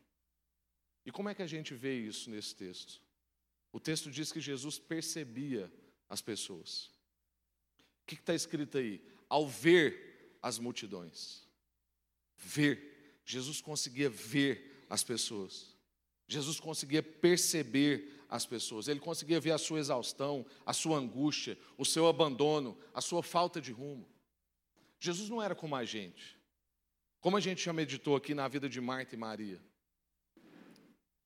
E 1.04 1.12
como 1.12 1.28
é 1.28 1.34
que 1.34 1.42
a 1.42 1.46
gente 1.46 1.74
vê 1.74 1.94
isso 1.94 2.30
nesse 2.30 2.54
texto? 2.56 3.00
O 3.70 3.78
texto 3.78 4.10
diz 4.10 4.32
que 4.32 4.40
Jesus 4.40 4.78
percebia 4.78 5.70
as 6.08 6.22
pessoas. 6.22 6.90
O 8.02 8.06
que 8.06 8.14
está 8.14 8.34
escrito 8.34 8.78
aí? 8.78 9.04
Ao 9.28 9.46
ver 9.46 10.38
as 10.42 10.58
multidões. 10.58 11.46
Ver. 12.36 13.20
Jesus 13.24 13.60
conseguia 13.60 14.08
ver 14.08 14.86
as 14.88 15.04
pessoas. 15.04 15.76
Jesus 16.26 16.58
conseguia 16.58 17.02
perceber 17.02 18.24
as 18.28 18.46
pessoas. 18.46 18.88
Ele 18.88 18.98
conseguia 18.98 19.38
ver 19.38 19.52
a 19.52 19.58
sua 19.58 19.78
exaustão, 19.78 20.44
a 20.64 20.72
sua 20.72 20.98
angústia, 20.98 21.58
o 21.76 21.84
seu 21.84 22.06
abandono, 22.06 22.76
a 22.94 23.00
sua 23.00 23.22
falta 23.22 23.60
de 23.60 23.72
rumo. 23.72 24.08
Jesus 24.98 25.28
não 25.28 25.42
era 25.42 25.54
como 25.54 25.76
a 25.76 25.84
gente. 25.84 26.35
Como 27.20 27.36
a 27.36 27.40
gente 27.40 27.64
já 27.64 27.72
meditou 27.72 28.16
aqui 28.16 28.34
na 28.34 28.46
vida 28.48 28.68
de 28.68 28.80
Marta 28.80 29.14
e 29.14 29.18
Maria. 29.18 29.60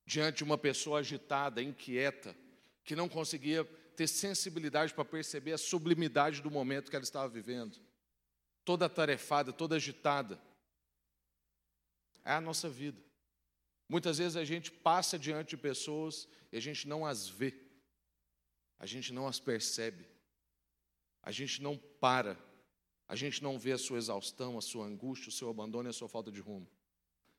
Diante 0.05 0.37
de 0.37 0.43
uma 0.43 0.57
pessoa 0.57 0.99
agitada, 0.99 1.61
inquieta, 1.61 2.35
que 2.83 2.95
não 2.95 3.07
conseguia 3.07 3.63
ter 3.95 4.07
sensibilidade 4.07 4.93
para 4.93 5.05
perceber 5.05 5.53
a 5.53 5.57
sublimidade 5.57 6.41
do 6.41 6.49
momento 6.49 6.89
que 6.89 6.95
ela 6.95 7.03
estava 7.03 7.29
vivendo. 7.29 7.79
Toda 8.65 8.85
atarefada, 8.85 9.53
toda 9.53 9.75
agitada. 9.75 10.41
É 12.23 12.33
a 12.33 12.41
nossa 12.41 12.69
vida. 12.69 13.01
Muitas 13.87 14.19
vezes 14.19 14.37
a 14.37 14.45
gente 14.45 14.71
passa 14.71 15.19
diante 15.19 15.49
de 15.49 15.57
pessoas 15.57 16.27
e 16.51 16.57
a 16.57 16.61
gente 16.61 16.87
não 16.87 17.05
as 17.05 17.27
vê, 17.27 17.53
a 18.79 18.85
gente 18.85 19.11
não 19.11 19.27
as 19.27 19.37
percebe, 19.37 20.07
a 21.21 21.29
gente 21.29 21.61
não 21.61 21.77
para, 21.77 22.37
a 23.11 23.15
gente 23.17 23.43
não 23.43 23.59
vê 23.59 23.73
a 23.73 23.77
sua 23.77 23.97
exaustão, 23.97 24.57
a 24.57 24.61
sua 24.61 24.85
angústia, 24.85 25.27
o 25.27 25.33
seu 25.33 25.49
abandono 25.49 25.89
e 25.89 25.91
a 25.91 25.93
sua 25.93 26.07
falta 26.07 26.31
de 26.31 26.39
rumo. 26.39 26.65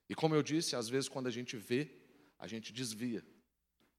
E 0.07 0.13
como 0.13 0.35
eu 0.35 0.43
disse, 0.43 0.75
às 0.75 0.87
vezes 0.87 1.09
quando 1.09 1.25
a 1.25 1.31
gente 1.31 1.57
vê, 1.57 1.89
a 2.37 2.45
gente 2.45 2.71
desvia, 2.71 3.25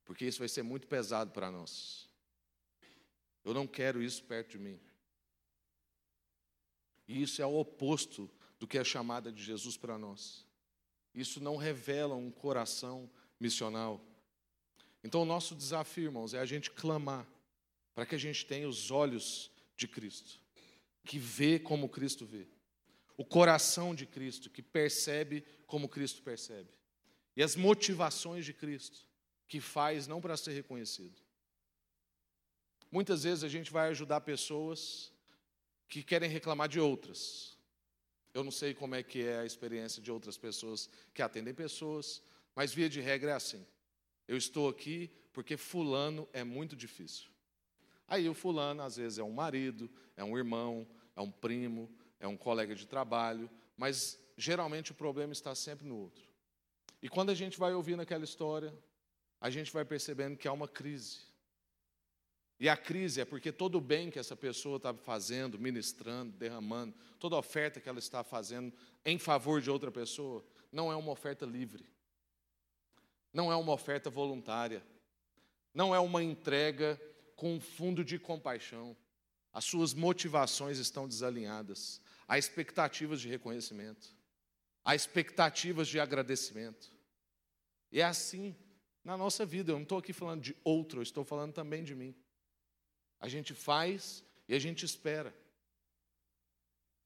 porque 0.04 0.24
isso 0.24 0.38
vai 0.38 0.48
ser 0.48 0.62
muito 0.62 0.87
pesado 0.87 1.32
para 1.32 1.50
nós. 1.50 2.08
Eu 3.44 3.52
não 3.52 3.66
quero 3.66 4.00
isso 4.00 4.22
perto 4.22 4.52
de 4.52 4.58
mim. 4.60 4.78
E 7.08 7.20
isso 7.20 7.42
é 7.42 7.46
o 7.46 7.56
oposto 7.56 8.30
do 8.60 8.68
que 8.68 8.78
é 8.78 8.82
a 8.82 8.84
chamada 8.84 9.32
de 9.32 9.42
Jesus 9.42 9.76
para 9.76 9.98
nós. 9.98 10.46
Isso 11.12 11.42
não 11.42 11.56
revela 11.56 12.14
um 12.14 12.30
coração 12.30 13.10
missional. 13.40 14.00
Então, 15.02 15.22
o 15.22 15.26
nosso 15.26 15.56
desafio, 15.56 16.04
irmãos, 16.04 16.34
é 16.34 16.38
a 16.38 16.46
gente 16.46 16.70
clamar 16.70 17.26
para 17.96 18.06
que 18.06 18.14
a 18.14 18.18
gente 18.18 18.46
tenha 18.46 18.68
os 18.68 18.92
olhos 18.92 19.50
de 19.76 19.88
Cristo, 19.88 20.40
que 21.04 21.18
vê 21.18 21.58
como 21.58 21.88
Cristo 21.88 22.24
vê, 22.24 22.46
o 23.16 23.24
coração 23.24 23.94
de 23.94 24.06
Cristo, 24.06 24.50
que 24.50 24.62
percebe 24.62 25.44
como 25.66 25.88
Cristo 25.88 26.22
percebe, 26.22 26.70
e 27.36 27.42
as 27.42 27.54
motivações 27.56 28.44
de 28.44 28.52
Cristo, 28.52 29.06
que 29.46 29.60
faz 29.60 30.06
não 30.06 30.20
para 30.20 30.36
ser 30.36 30.52
reconhecido. 30.52 31.20
Muitas 32.90 33.24
vezes 33.24 33.44
a 33.44 33.48
gente 33.48 33.70
vai 33.70 33.90
ajudar 33.90 34.20
pessoas 34.20 35.12
que 35.88 36.02
querem 36.02 36.30
reclamar 36.30 36.68
de 36.68 36.80
outras, 36.80 37.54
eu 38.34 38.42
não 38.42 38.50
sei 38.50 38.74
como 38.74 38.96
é 38.96 39.02
que 39.02 39.22
é 39.22 39.38
a 39.38 39.46
experiência 39.46 40.02
de 40.02 40.10
outras 40.10 40.36
pessoas 40.36 40.90
que 41.14 41.22
atendem 41.22 41.54
pessoas, 41.54 42.20
mas 42.54 42.74
via 42.74 42.88
de 42.88 43.00
regra 43.00 43.30
é 43.30 43.34
assim. 43.34 43.64
Eu 44.26 44.36
estou 44.36 44.68
aqui 44.68 45.08
porque 45.32 45.56
fulano 45.56 46.28
é 46.32 46.42
muito 46.42 46.74
difícil. 46.74 47.30
Aí 48.06 48.28
o 48.28 48.34
fulano 48.34 48.82
às 48.82 48.96
vezes 48.96 49.18
é 49.18 49.22
um 49.22 49.32
marido, 49.32 49.90
é 50.16 50.24
um 50.24 50.36
irmão, 50.36 50.86
é 51.16 51.20
um 51.20 51.30
primo, 51.30 51.90
é 52.20 52.28
um 52.28 52.36
colega 52.36 52.74
de 52.74 52.86
trabalho, 52.86 53.50
mas 53.76 54.18
geralmente 54.36 54.92
o 54.92 54.94
problema 54.94 55.32
está 55.32 55.54
sempre 55.54 55.86
no 55.86 55.96
outro. 55.96 56.24
E 57.02 57.08
quando 57.08 57.30
a 57.30 57.34
gente 57.34 57.58
vai 57.58 57.74
ouvindo 57.74 58.00
aquela 58.00 58.24
história, 58.24 58.74
a 59.40 59.50
gente 59.50 59.72
vai 59.72 59.84
percebendo 59.84 60.36
que 60.36 60.48
há 60.48 60.52
uma 60.52 60.68
crise. 60.68 61.18
E 62.58 62.68
a 62.68 62.76
crise 62.76 63.20
é 63.20 63.24
porque 63.24 63.52
todo 63.52 63.76
o 63.76 63.80
bem 63.80 64.10
que 64.10 64.18
essa 64.18 64.36
pessoa 64.36 64.76
está 64.76 64.94
fazendo, 64.94 65.58
ministrando, 65.58 66.32
derramando, 66.32 66.94
toda 67.18 67.36
oferta 67.36 67.80
que 67.80 67.88
ela 67.88 67.98
está 67.98 68.22
fazendo 68.22 68.72
em 69.04 69.18
favor 69.18 69.60
de 69.60 69.70
outra 69.70 69.90
pessoa, 69.90 70.44
não 70.70 70.90
é 70.90 70.96
uma 70.96 71.12
oferta 71.12 71.44
livre, 71.44 71.84
não 73.32 73.52
é 73.52 73.56
uma 73.56 73.72
oferta 73.72 74.08
voluntária, 74.08 74.82
não 75.74 75.94
é 75.94 75.98
uma 75.98 76.22
entrega 76.22 77.00
com 77.37 77.55
um 77.55 77.61
fundo 77.61 78.05
de 78.05 78.18
compaixão. 78.18 78.97
As 79.53 79.64
suas 79.64 79.94
motivações 79.94 80.79
estão 80.79 81.07
desalinhadas, 81.07 82.01
há 82.27 82.38
expectativas 82.38 83.20
de 83.20 83.29
reconhecimento, 83.29 84.09
há 84.85 84.94
expectativas 84.94 85.87
de 85.87 86.01
agradecimento. 86.01 86.92
E 87.92 88.01
é 88.01 88.05
assim 88.05 88.57
na 89.05 89.16
nossa 89.16 89.47
vida. 89.47 89.70
Eu 89.70 89.77
não 89.77 89.83
estou 89.85 89.99
aqui 89.99 90.12
falando 90.12 90.42
de 90.42 90.57
outro, 90.64 90.99
eu 90.99 91.03
estou 91.03 91.25
falando 91.25 91.53
também 91.53 91.85
de 91.85 91.94
mim. 91.94 92.14
A 93.20 93.29
gente 93.29 93.55
faz 93.55 94.25
e 94.49 94.55
a 94.55 94.59
gente 94.59 94.85
espera. 94.85 95.35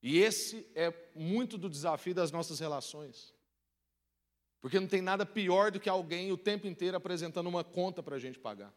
E 0.03 0.19
esse 0.19 0.67
é 0.75 0.93
muito 1.14 1.59
do 1.59 1.69
desafio 1.69 2.14
das 2.14 2.31
nossas 2.31 2.61
relações. 2.61 3.35
Porque 4.61 4.81
não 4.81 4.88
tem 4.88 5.03
nada 5.03 5.27
pior 5.27 5.71
do 5.71 5.81
que 5.81 5.88
alguém 5.88 6.33
o 6.33 6.37
tempo 6.37 6.67
inteiro 6.67 6.97
apresentando 6.97 7.49
uma 7.49 7.64
conta 7.64 8.03
para 8.03 8.17
a 8.17 8.19
gente 8.19 8.38
pagar. 8.38 8.73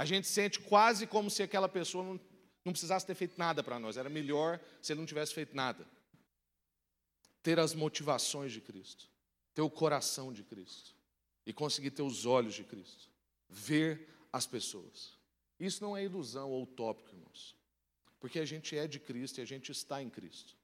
A 0.00 0.04
gente 0.06 0.26
sente 0.26 0.58
quase 0.58 1.06
como 1.06 1.28
se 1.28 1.42
aquela 1.42 1.68
pessoa 1.68 2.02
não, 2.02 2.18
não 2.64 2.72
precisasse 2.72 3.06
ter 3.06 3.14
feito 3.14 3.36
nada 3.36 3.62
para 3.62 3.78
nós. 3.78 3.98
Era 3.98 4.08
melhor 4.08 4.58
se 4.80 4.94
ele 4.94 5.00
não 5.00 5.06
tivesse 5.06 5.34
feito 5.34 5.54
nada. 5.54 5.86
Ter 7.42 7.60
as 7.60 7.74
motivações 7.74 8.50
de 8.50 8.62
Cristo, 8.62 9.10
ter 9.52 9.60
o 9.60 9.68
coração 9.68 10.32
de 10.32 10.42
Cristo 10.42 10.94
e 11.44 11.52
conseguir 11.52 11.90
ter 11.90 12.00
os 12.00 12.24
olhos 12.24 12.54
de 12.54 12.64
Cristo, 12.64 13.10
ver 13.46 14.08
as 14.32 14.46
pessoas. 14.46 15.18
Isso 15.58 15.84
não 15.84 15.94
é 15.94 16.02
ilusão 16.02 16.48
ou 16.48 16.62
utópico, 16.62 17.14
irmãos. 17.14 17.54
Porque 18.18 18.38
a 18.38 18.46
gente 18.46 18.74
é 18.74 18.88
de 18.88 18.98
Cristo 18.98 19.36
e 19.36 19.42
a 19.42 19.46
gente 19.46 19.70
está 19.70 20.02
em 20.02 20.08
Cristo. 20.08 20.56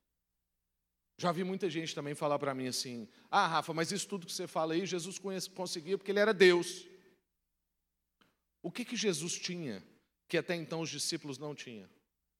Já 1.18 1.30
vi 1.30 1.44
muita 1.44 1.68
gente 1.68 1.94
também 1.94 2.14
falar 2.14 2.38
para 2.38 2.54
mim 2.54 2.68
assim: 2.68 3.06
Ah, 3.30 3.46
Rafa, 3.46 3.74
mas 3.74 3.92
isso 3.92 4.08
tudo 4.08 4.24
que 4.24 4.32
você 4.32 4.46
fala 4.46 4.72
aí, 4.72 4.86
Jesus 4.86 5.18
conseguia 5.54 5.98
porque 5.98 6.10
ele 6.10 6.20
era 6.20 6.32
Deus. 6.32 6.86
O 8.66 8.70
que, 8.72 8.84
que 8.84 8.96
Jesus 8.96 9.38
tinha 9.38 9.80
que 10.26 10.36
até 10.36 10.56
então 10.56 10.80
os 10.80 10.90
discípulos 10.90 11.38
não 11.38 11.54
tinham? 11.54 11.88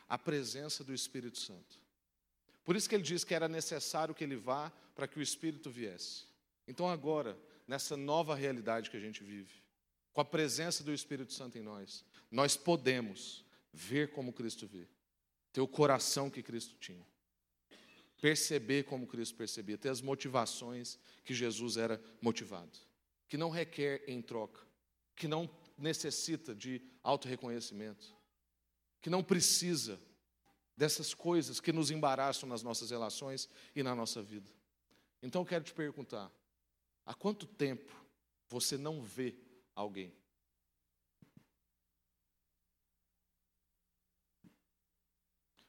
A 0.08 0.18
presença 0.18 0.82
do 0.82 0.92
Espírito 0.92 1.38
Santo. 1.38 1.78
Por 2.64 2.74
isso 2.74 2.88
que 2.88 2.96
ele 2.96 3.04
diz 3.04 3.22
que 3.22 3.32
era 3.32 3.46
necessário 3.46 4.12
que 4.12 4.24
ele 4.24 4.34
vá 4.34 4.70
para 4.92 5.06
que 5.06 5.20
o 5.20 5.22
Espírito 5.22 5.70
viesse. 5.70 6.24
Então, 6.66 6.88
agora, 6.88 7.38
nessa 7.64 7.96
nova 7.96 8.34
realidade 8.34 8.90
que 8.90 8.96
a 8.96 9.00
gente 9.00 9.22
vive, 9.22 9.62
com 10.12 10.20
a 10.20 10.24
presença 10.24 10.82
do 10.82 10.92
Espírito 10.92 11.32
Santo 11.32 11.58
em 11.58 11.62
nós, 11.62 12.04
nós 12.28 12.56
podemos 12.56 13.44
ver 13.72 14.10
como 14.10 14.32
Cristo 14.32 14.66
vê, 14.66 14.88
ter 15.52 15.60
o 15.60 15.68
coração 15.68 16.28
que 16.28 16.42
Cristo 16.42 16.74
tinha, 16.80 17.06
perceber 18.20 18.82
como 18.82 19.06
Cristo 19.06 19.36
percebia, 19.36 19.78
ter 19.78 19.90
as 19.90 20.00
motivações 20.00 20.98
que 21.24 21.32
Jesus 21.32 21.76
era 21.76 22.02
motivado, 22.20 22.76
que 23.28 23.36
não 23.36 23.48
requer 23.48 24.02
em 24.08 24.20
troca, 24.20 24.66
que 25.14 25.28
não 25.28 25.48
necessita 25.76 26.54
de 26.54 26.82
auto-reconhecimento, 27.02 28.14
que 29.00 29.10
não 29.10 29.22
precisa 29.22 30.00
dessas 30.76 31.14
coisas 31.14 31.60
que 31.60 31.72
nos 31.72 31.90
embaraçam 31.90 32.48
nas 32.48 32.62
nossas 32.62 32.90
relações 32.90 33.48
e 33.74 33.82
na 33.82 33.94
nossa 33.94 34.22
vida. 34.22 34.50
Então 35.22 35.42
eu 35.42 35.46
quero 35.46 35.64
te 35.64 35.72
perguntar: 35.72 36.30
há 37.04 37.14
quanto 37.14 37.46
tempo 37.46 37.92
você 38.48 38.76
não 38.76 39.02
vê 39.02 39.38
alguém? 39.74 40.14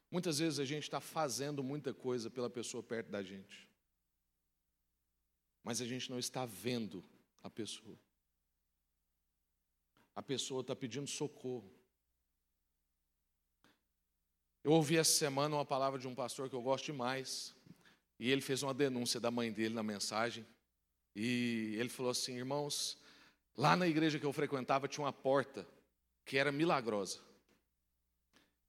Muitas 0.09 0.39
vezes 0.39 0.59
a 0.59 0.65
gente 0.65 0.83
está 0.83 0.99
fazendo 0.99 1.63
muita 1.63 1.93
coisa 1.93 2.29
pela 2.29 2.49
pessoa 2.49 2.81
perto 2.81 3.09
da 3.09 3.21
gente, 3.21 3.67
mas 5.63 5.81
a 5.81 5.85
gente 5.85 6.09
não 6.09 6.17
está 6.17 6.45
vendo 6.45 7.03
a 7.43 7.49
pessoa. 7.49 7.99
A 10.17 10.23
pessoa 10.23 10.61
está 10.61 10.75
pedindo 10.75 11.05
socorro. 11.05 11.71
Eu 14.63 14.71
ouvi 14.71 14.97
essa 14.97 15.11
semana 15.11 15.55
uma 15.55 15.63
palavra 15.63 15.99
de 15.99 16.07
um 16.07 16.15
pastor 16.15 16.49
que 16.49 16.55
eu 16.55 16.61
gosto 16.63 16.85
demais, 16.85 17.55
e 18.19 18.31
ele 18.31 18.41
fez 18.41 18.63
uma 18.63 18.73
denúncia 18.73 19.19
da 19.19 19.29
mãe 19.29 19.51
dele 19.51 19.75
na 19.75 19.83
mensagem. 19.83 20.43
E 21.15 21.75
ele 21.77 21.87
falou 21.87 22.09
assim: 22.09 22.35
irmãos, 22.35 22.97
lá 23.55 23.75
na 23.75 23.87
igreja 23.87 24.17
que 24.17 24.25
eu 24.25 24.33
frequentava 24.33 24.87
tinha 24.87 25.05
uma 25.05 25.13
porta 25.13 25.67
que 26.25 26.35
era 26.35 26.51
milagrosa. 26.51 27.21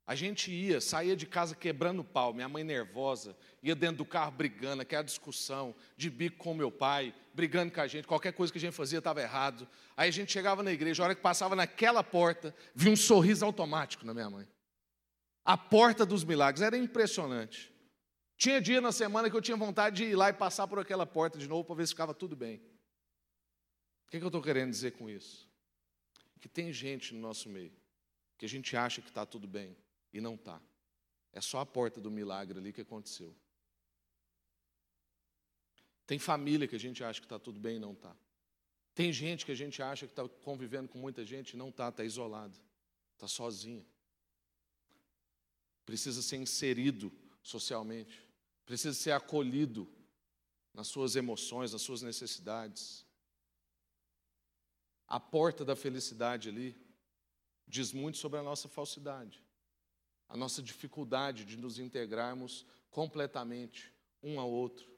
A 0.08 0.14
gente 0.14 0.50
ia, 0.50 0.80
saía 0.80 1.14
de 1.14 1.26
casa 1.26 1.54
quebrando 1.54 2.02
pau, 2.02 2.32
minha 2.32 2.48
mãe 2.48 2.64
nervosa, 2.64 3.36
ia 3.62 3.74
dentro 3.74 3.98
do 3.98 4.06
carro 4.06 4.32
brigando, 4.32 4.80
aquela 4.80 5.02
discussão, 5.02 5.74
de 5.98 6.08
bico 6.08 6.38
com 6.38 6.54
meu 6.54 6.72
pai, 6.72 7.14
brigando 7.34 7.70
com 7.70 7.82
a 7.82 7.86
gente, 7.86 8.08
qualquer 8.08 8.32
coisa 8.32 8.50
que 8.50 8.56
a 8.56 8.60
gente 8.62 8.72
fazia 8.72 9.00
estava 9.00 9.20
errado. 9.20 9.68
Aí 9.94 10.08
a 10.08 10.10
gente 10.10 10.32
chegava 10.32 10.62
na 10.62 10.72
igreja, 10.72 11.02
a 11.02 11.04
hora 11.04 11.14
que 11.14 11.20
passava 11.20 11.54
naquela 11.54 12.02
porta, 12.02 12.54
via 12.74 12.90
um 12.90 12.96
sorriso 12.96 13.44
automático 13.44 14.06
na 14.06 14.14
minha 14.14 14.30
mãe. 14.30 14.48
A 15.44 15.58
porta 15.58 16.06
dos 16.06 16.24
milagres, 16.24 16.62
era 16.62 16.78
impressionante. 16.78 17.70
Tinha 18.38 18.62
dia 18.62 18.80
na 18.80 18.92
semana 18.92 19.28
que 19.28 19.36
eu 19.36 19.42
tinha 19.42 19.58
vontade 19.58 19.96
de 19.96 20.04
ir 20.04 20.16
lá 20.16 20.30
e 20.30 20.32
passar 20.32 20.66
por 20.66 20.78
aquela 20.78 21.04
porta 21.04 21.38
de 21.38 21.46
novo 21.46 21.64
para 21.64 21.76
ver 21.76 21.86
se 21.86 21.92
ficava 21.92 22.14
tudo 22.14 22.34
bem. 22.34 22.56
O 24.06 24.10
que, 24.10 24.16
que 24.16 24.24
eu 24.24 24.28
estou 24.28 24.40
querendo 24.40 24.70
dizer 24.70 24.92
com 24.92 25.10
isso? 25.10 25.46
Que 26.40 26.48
tem 26.48 26.72
gente 26.72 27.14
no 27.14 27.20
nosso 27.20 27.46
meio 27.50 27.76
que 28.38 28.46
a 28.46 28.48
gente 28.48 28.74
acha 28.74 29.02
que 29.02 29.08
está 29.08 29.26
tudo 29.26 29.46
bem 29.46 29.76
e 30.12 30.20
não 30.20 30.34
está. 30.34 30.60
É 31.32 31.40
só 31.40 31.60
a 31.60 31.66
porta 31.66 32.00
do 32.00 32.10
milagre 32.10 32.58
ali 32.58 32.72
que 32.72 32.80
aconteceu. 32.80 33.36
Tem 36.06 36.18
família 36.18 36.66
que 36.66 36.76
a 36.76 36.80
gente 36.80 37.04
acha 37.04 37.20
que 37.20 37.26
está 37.26 37.38
tudo 37.38 37.60
bem 37.60 37.76
e 37.76 37.80
não 37.80 37.92
está. 37.92 38.16
Tem 38.94 39.12
gente 39.12 39.44
que 39.44 39.52
a 39.52 39.54
gente 39.54 39.82
acha 39.82 40.06
que 40.06 40.12
está 40.12 40.26
convivendo 40.42 40.88
com 40.88 40.98
muita 40.98 41.24
gente 41.24 41.52
e 41.52 41.56
não 41.56 41.68
está, 41.68 41.88
está 41.88 42.02
isolado, 42.02 42.58
está 43.14 43.28
sozinho. 43.28 43.86
Precisa 45.84 46.22
ser 46.22 46.36
inserido 46.36 47.12
socialmente 47.42 48.28
precisa 48.68 48.92
ser 48.92 49.12
acolhido 49.12 49.90
nas 50.74 50.88
suas 50.88 51.16
emoções, 51.16 51.72
nas 51.72 51.80
suas 51.80 52.02
necessidades. 52.02 53.06
A 55.06 55.18
porta 55.18 55.64
da 55.64 55.74
felicidade 55.74 56.50
ali 56.50 56.76
diz 57.66 57.94
muito 57.94 58.18
sobre 58.18 58.38
a 58.38 58.42
nossa 58.42 58.68
falsidade, 58.68 59.42
a 60.28 60.36
nossa 60.36 60.62
dificuldade 60.62 61.44
de 61.44 61.56
nos 61.56 61.78
integrarmos 61.78 62.66
completamente 62.90 63.92
um 64.22 64.38
ao 64.38 64.50
outro, 64.50 64.90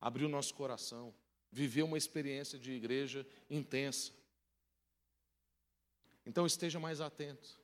abrir 0.00 0.24
o 0.24 0.28
nosso 0.28 0.54
coração, 0.54 1.14
viver 1.50 1.82
uma 1.82 1.96
experiência 1.96 2.58
de 2.58 2.72
igreja 2.72 3.26
intensa. 3.48 4.12
Então 6.26 6.46
esteja 6.46 6.78
mais 6.80 7.00
atento. 7.00 7.58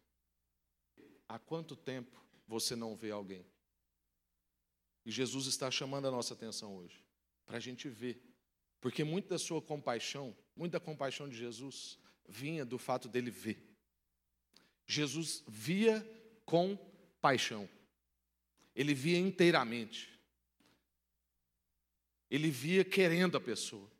Há 1.28 1.38
quanto 1.38 1.76
tempo 1.76 2.24
você 2.46 2.74
não 2.74 2.96
vê 2.96 3.11
alguém? 3.11 3.44
E 5.04 5.11
Jesus 5.11 5.46
está 5.46 5.70
chamando 5.70 6.09
a 6.09 6.11
nossa 6.11 6.35
atenção 6.35 6.76
hoje, 6.76 7.04
para 7.46 7.56
a 7.56 7.61
gente 7.61 7.88
ver. 7.88 8.22
Porque 8.80 9.04
muita 9.04 9.30
da 9.30 9.38
sua 9.38 9.61
compaixão, 9.61 10.37
muita 10.56 10.80
compaixão 10.80 11.28
de 11.28 11.37
Jesus, 11.37 11.98
vinha 12.28 12.64
do 12.64 12.78
fato 12.78 13.09
dele 13.09 13.30
ver. 13.30 13.66
Jesus 14.87 15.42
via 15.46 16.00
com 16.44 16.78
paixão. 17.20 17.68
Ele 18.74 18.94
via 18.94 19.18
inteiramente. 19.18 20.18
Ele 22.30 22.50
via 22.50 22.85
querendo 22.85 23.37
a 23.37 23.40
pessoa. 23.40 23.90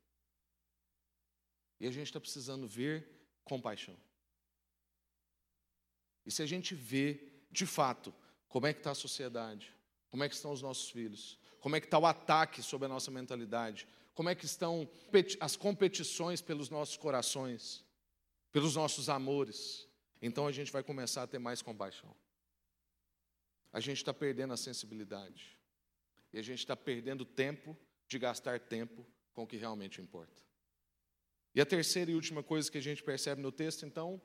E 1.78 1.87
a 1.87 1.90
gente 1.90 2.06
está 2.06 2.20
precisando 2.20 2.66
ver 2.66 3.06
com 3.44 3.61
paixão. 3.61 3.96
E 6.24 6.30
se 6.30 6.42
a 6.42 6.46
gente 6.46 6.74
vê, 6.74 7.20
de 7.50 7.66
fato, 7.66 8.14
como 8.48 8.66
é 8.66 8.72
que 8.72 8.80
está 8.80 8.92
a 8.92 8.94
sociedade, 8.94 9.74
como 10.11 10.22
é 10.22 10.28
que 10.28 10.35
estão 10.35 10.52
os 10.52 10.62
nossos 10.62 10.90
filhos? 10.90 11.38
Como 11.61 11.76
é 11.76 11.80
que 11.80 11.87
está 11.87 11.98
o 11.98 12.06
ataque 12.06 12.62
sobre 12.62 12.87
a 12.87 12.88
nossa 12.88 13.11
mentalidade? 13.11 13.87
Como 14.14 14.28
é 14.28 14.35
que 14.35 14.44
estão 14.44 14.88
as 15.40 15.56
competições 15.56 16.40
pelos 16.40 16.68
nossos 16.68 16.96
corações, 16.96 17.85
pelos 18.52 18.76
nossos 18.76 19.09
amores? 19.09 19.88
Então 20.20 20.46
a 20.46 20.52
gente 20.52 20.70
vai 20.70 20.83
começar 20.83 21.22
a 21.22 21.26
ter 21.26 21.38
mais 21.38 21.62
compaixão. 21.62 22.14
A 23.72 23.80
gente 23.80 23.98
está 23.98 24.12
perdendo 24.12 24.52
a 24.52 24.56
sensibilidade. 24.56 25.59
E 26.33 26.38
a 26.38 26.42
gente 26.42 26.59
está 26.61 26.76
perdendo 26.76 27.24
tempo 27.24 27.76
de 28.06 28.18
gastar 28.18 28.59
tempo 28.61 29.06
com 29.33 29.44
o 29.44 29.46
que 29.46 29.56
realmente 29.56 30.00
importa. 30.00 30.42
E 31.54 31.61
a 31.61 31.66
terceira 31.66 32.11
e 32.11 32.14
última 32.14 32.42
coisa 32.42 32.70
que 32.70 32.78
a 32.78 32.83
gente 32.83 33.02
percebe 33.02 33.42
no 33.42 33.50
texto, 33.50 33.85
então, 33.85 34.20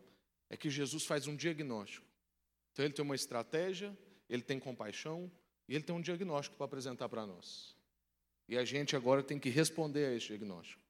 é 0.50 0.56
que 0.56 0.70
Jesus 0.70 1.06
faz 1.06 1.28
um 1.28 1.36
diagnóstico. 1.36 2.06
Então 2.72 2.86
ele 2.86 2.94
tem 2.94 3.04
uma 3.04 3.16
estratégia, 3.16 3.98
ele 4.30 4.42
tem 4.42 4.60
compaixão, 4.60 5.32
e 5.68 5.74
ele 5.76 5.84
tem 5.84 5.96
um 5.96 6.02
diagnóstico 6.02 6.56
para 6.56 6.66
apresentar 6.66 7.10
para 7.10 7.26
nós. 7.26 7.76
E 8.48 8.58
a 8.58 8.64
gente 8.64 8.96
agora 8.96 9.24
tem 9.24 9.40
que 9.40 9.50
responder 9.50 10.06
a 10.06 10.14
esse 10.14 10.28
diagnóstico. 10.28 10.82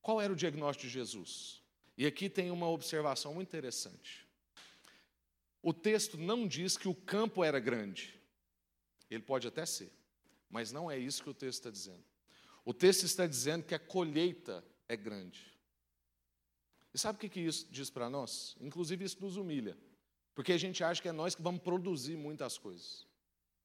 Qual 0.00 0.20
era 0.20 0.32
o 0.32 0.36
diagnóstico 0.36 0.88
de 0.88 0.92
Jesus? 0.92 1.62
E 1.96 2.06
aqui 2.06 2.28
tem 2.28 2.50
uma 2.50 2.68
observação 2.68 3.34
muito 3.34 3.48
interessante. 3.48 4.26
O 5.62 5.72
texto 5.72 6.18
não 6.18 6.46
diz 6.46 6.76
que 6.76 6.88
o 6.88 6.94
campo 6.94 7.44
era 7.44 7.60
grande. 7.60 8.20
Ele 9.08 9.22
pode 9.22 9.46
até 9.46 9.64
ser, 9.64 9.92
mas 10.50 10.72
não 10.72 10.90
é 10.90 10.98
isso 10.98 11.22
que 11.22 11.30
o 11.30 11.34
texto 11.34 11.60
está 11.60 11.70
dizendo. 11.70 12.04
O 12.64 12.74
texto 12.74 13.04
está 13.04 13.26
dizendo 13.26 13.64
que 13.64 13.74
a 13.74 13.78
colheita 13.78 14.64
é 14.88 14.96
grande. 14.96 15.52
E 16.92 16.98
sabe 16.98 17.24
o 17.24 17.30
que 17.30 17.40
isso 17.40 17.66
diz 17.70 17.88
para 17.88 18.10
nós? 18.10 18.56
Inclusive, 18.60 19.04
isso 19.04 19.20
nos 19.20 19.36
humilha, 19.36 19.78
porque 20.34 20.52
a 20.52 20.58
gente 20.58 20.82
acha 20.82 21.00
que 21.00 21.08
é 21.08 21.12
nós 21.12 21.34
que 21.34 21.42
vamos 21.42 21.62
produzir 21.62 22.16
muitas 22.16 22.58
coisas 22.58 23.06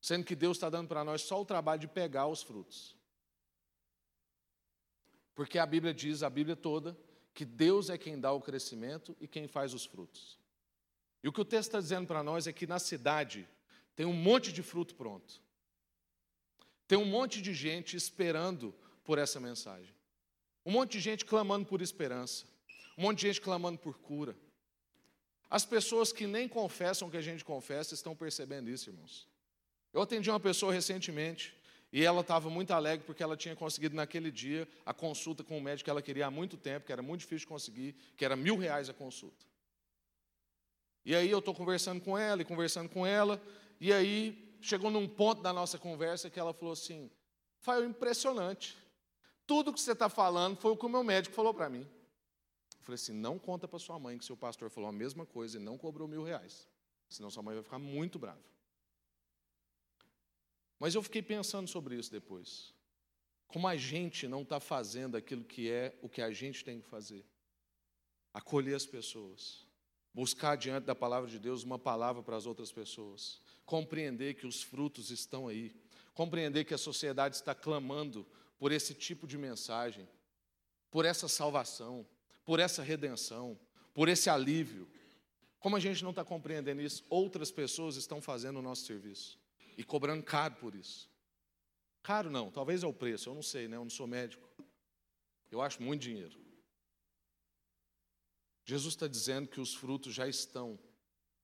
sendo 0.01 0.25
que 0.25 0.36
Deus 0.36 0.57
está 0.57 0.69
dando 0.69 0.88
para 0.88 1.03
nós 1.03 1.21
só 1.21 1.41
o 1.41 1.45
trabalho 1.45 1.81
de 1.81 1.88
pegar 1.88 2.27
os 2.27 2.41
frutos. 2.41 2.95
Porque 5.36 5.60
a 5.60 5.65
Bíblia 5.65 5.93
diz, 5.93 6.23
a 6.23 6.29
Bíblia 6.29 6.55
toda, 6.55 6.97
que 7.33 7.45
Deus 7.45 7.89
é 7.89 7.97
quem 7.97 8.19
dá 8.19 8.31
o 8.31 8.41
crescimento 8.41 9.15
e 9.19 9.27
quem 9.27 9.47
faz 9.47 9.73
os 9.73 9.86
frutos. 9.86 10.39
E 11.28 11.30
o 11.30 11.34
que 11.34 11.42
o 11.42 11.44
texto 11.44 11.68
está 11.68 11.82
dizendo 11.82 12.08
para 12.08 12.24
nós 12.24 12.48
é 12.48 12.54
que 12.54 12.66
na 12.66 12.80
cidade 12.80 13.46
tem 13.98 14.06
um 14.06 14.13
monte 14.13 14.50
de 14.54 14.63
fruto 14.63 14.96
pronto. 14.96 15.42
Tem 16.88 16.98
um 16.98 17.04
monte 17.04 17.42
de 17.42 17.54
gente 17.54 17.98
esperando 17.98 18.74
por 19.04 19.18
essa 19.18 19.38
mensagem. 19.38 19.94
Um 20.66 20.72
monte 20.72 20.94
de 20.94 21.02
gente 21.02 21.26
clamando 21.26 21.66
por 21.66 21.82
esperança. 21.82 22.46
Um 22.98 23.02
monte 23.02 23.20
de 23.20 23.28
gente 23.28 23.42
clamando 23.42 23.78
por 23.78 23.98
cura. 23.98 24.38
As 25.50 25.66
pessoas 25.66 26.13
que 26.13 26.26
nem 26.26 26.48
confessam 26.48 27.10
que 27.10 27.18
a 27.18 27.22
gente 27.22 27.44
confessa 27.44 27.94
estão 27.94 28.16
percebendo 28.16 28.70
isso, 28.70 28.90
irmãos. 28.90 29.28
Eu 29.92 30.02
atendi 30.02 30.30
uma 30.30 30.40
pessoa 30.40 30.72
recentemente 30.72 31.54
e 31.92 32.06
ela 32.06 32.22
estava 32.22 32.50
muito 32.50 32.72
alegre 32.72 33.06
porque 33.06 33.22
ela 33.22 33.36
tinha 33.36 33.54
conseguido 33.54 33.98
naquele 33.98 34.32
dia 34.32 34.66
a 34.86 34.94
consulta 34.94 35.44
com 35.44 35.58
o 35.58 35.62
médico 35.62 35.84
que 35.84 35.90
ela 35.90 36.02
queria 36.02 36.28
há 36.28 36.32
muito 36.32 36.56
tempo, 36.56 36.86
que 36.86 36.94
era 36.94 37.02
muito 37.02 37.20
difícil 37.20 37.40
de 37.40 37.48
conseguir, 37.48 37.96
que 38.16 38.24
era 38.24 38.38
mil 38.38 38.56
reais 38.56 38.90
a 38.90 38.94
consulta. 38.94 39.46
E 41.08 41.15
aí 41.15 41.32
eu 41.32 41.39
estou 41.39 41.56
conversando 41.56 42.02
com 42.02 42.17
ela 42.17 42.41
e 42.41 42.46
conversando 42.46 42.89
com 42.89 43.08
ela, 43.08 43.41
e 43.80 43.93
aí 43.93 44.58
chegou 44.60 44.91
num 44.91 45.08
ponto 45.08 45.41
da 45.41 45.54
nossa 45.54 45.78
conversa 45.78 46.30
que 46.30 46.38
ela 46.38 46.54
falou 46.54 46.74
assim: 46.74 47.10
foi 47.60 47.86
impressionante. 47.86 48.78
Tudo 49.46 49.72
que 49.72 49.80
você 49.80 49.93
está 49.93 50.10
falando 50.10 50.58
foi 50.58 50.74
o 50.74 50.76
que 50.76 50.86
o 50.86 50.89
meu 50.89 51.06
médico 51.06 51.34
falou 51.34 51.54
para 51.54 51.70
mim. 51.70 51.88
Eu 52.78 52.84
falei 52.84 52.96
assim: 52.96 53.13
não 53.13 53.39
conta 53.39 53.70
para 53.70 53.80
sua 53.80 53.98
mãe 53.98 54.17
que 54.17 54.26
seu 54.26 54.36
pastor 54.36 54.70
falou 54.70 54.89
a 54.89 54.91
mesma 54.91 55.26
coisa 55.26 55.58
e 55.58 55.62
não 55.62 55.78
cobrou 55.78 56.10
mil 56.10 56.24
reais. 56.24 56.67
Senão 57.08 57.30
sua 57.30 57.41
mãe 57.41 57.56
vai 57.56 57.63
ficar 57.63 57.80
muito 57.80 58.20
brava. 58.20 58.43
Mas 60.78 60.93
eu 60.93 61.02
fiquei 61.02 61.22
pensando 61.22 61.70
sobre 61.70 61.96
isso 61.96 62.12
depois. 62.12 62.74
Como 63.48 63.65
a 63.65 63.78
gente 63.78 64.28
não 64.28 64.41
está 64.41 64.60
fazendo 64.60 65.15
aquilo 65.15 65.46
que 65.46 65.72
é 65.72 65.98
o 66.02 66.10
que 66.10 66.22
a 66.22 66.34
gente 66.34 66.65
tem 66.65 66.82
que 66.82 66.89
fazer 66.89 67.26
acolher 68.34 68.76
as 68.76 68.86
pessoas, 68.86 69.66
buscar 70.17 70.56
diante 70.56 70.86
da 70.86 70.95
palavra 70.95 71.30
de 71.30 71.38
Deus 71.38 71.62
uma 71.62 71.77
palavra 71.77 72.23
para 72.23 72.36
as 72.36 72.47
outras 72.47 72.71
pessoas, 72.71 73.39
compreender 73.67 74.34
que 74.34 74.47
os 74.47 74.63
frutos 74.63 75.12
estão 75.12 75.47
aí, 75.47 75.75
compreender 76.15 76.65
que 76.65 76.73
a 76.73 76.77
sociedade 76.77 77.36
está 77.36 77.53
clamando 77.53 78.25
por 78.58 78.71
esse 78.71 78.95
tipo 78.95 79.27
de 79.27 79.38
mensagem, 79.38 80.10
por 80.89 81.06
essa 81.06 81.27
salvação, 81.27 82.03
por 82.43 82.60
essa 82.60 82.82
redenção, 82.82 83.60
por 83.93 84.10
esse 84.10 84.27
alívio. 84.27 84.88
Como 85.60 85.75
a 85.75 85.80
gente 85.80 86.03
não 86.03 86.10
está 86.10 86.25
compreendendo 86.25 86.82
isso, 86.82 87.06
outras 87.12 87.51
pessoas 87.51 87.95
estão 87.95 88.19
fazendo 88.19 88.58
o 88.58 88.63
nosso 88.63 88.88
serviço 88.88 89.38
e 89.77 89.84
cobrando 89.84 90.23
caro 90.23 90.56
por 90.56 90.73
isso. 90.73 91.08
Caro 92.01 92.32
não, 92.32 92.49
talvez 92.49 92.82
é 92.82 92.88
o 92.88 92.93
preço, 92.93 93.30
eu 93.30 93.36
não 93.36 93.43
sei, 93.43 93.67
né? 93.67 93.77
eu 93.77 93.84
não 93.84 93.91
sou 93.91 94.08
médico. 94.08 94.49
Eu 95.51 95.62
acho 95.62 95.80
muito 95.84 96.01
dinheiro. 96.01 96.46
Jesus 98.67 98.95
está 98.95 99.08
dizendo 99.08 99.47
que 99.47 99.62
os 99.62 99.73
frutos 99.73 100.13
já 100.13 100.27
estão 100.27 100.77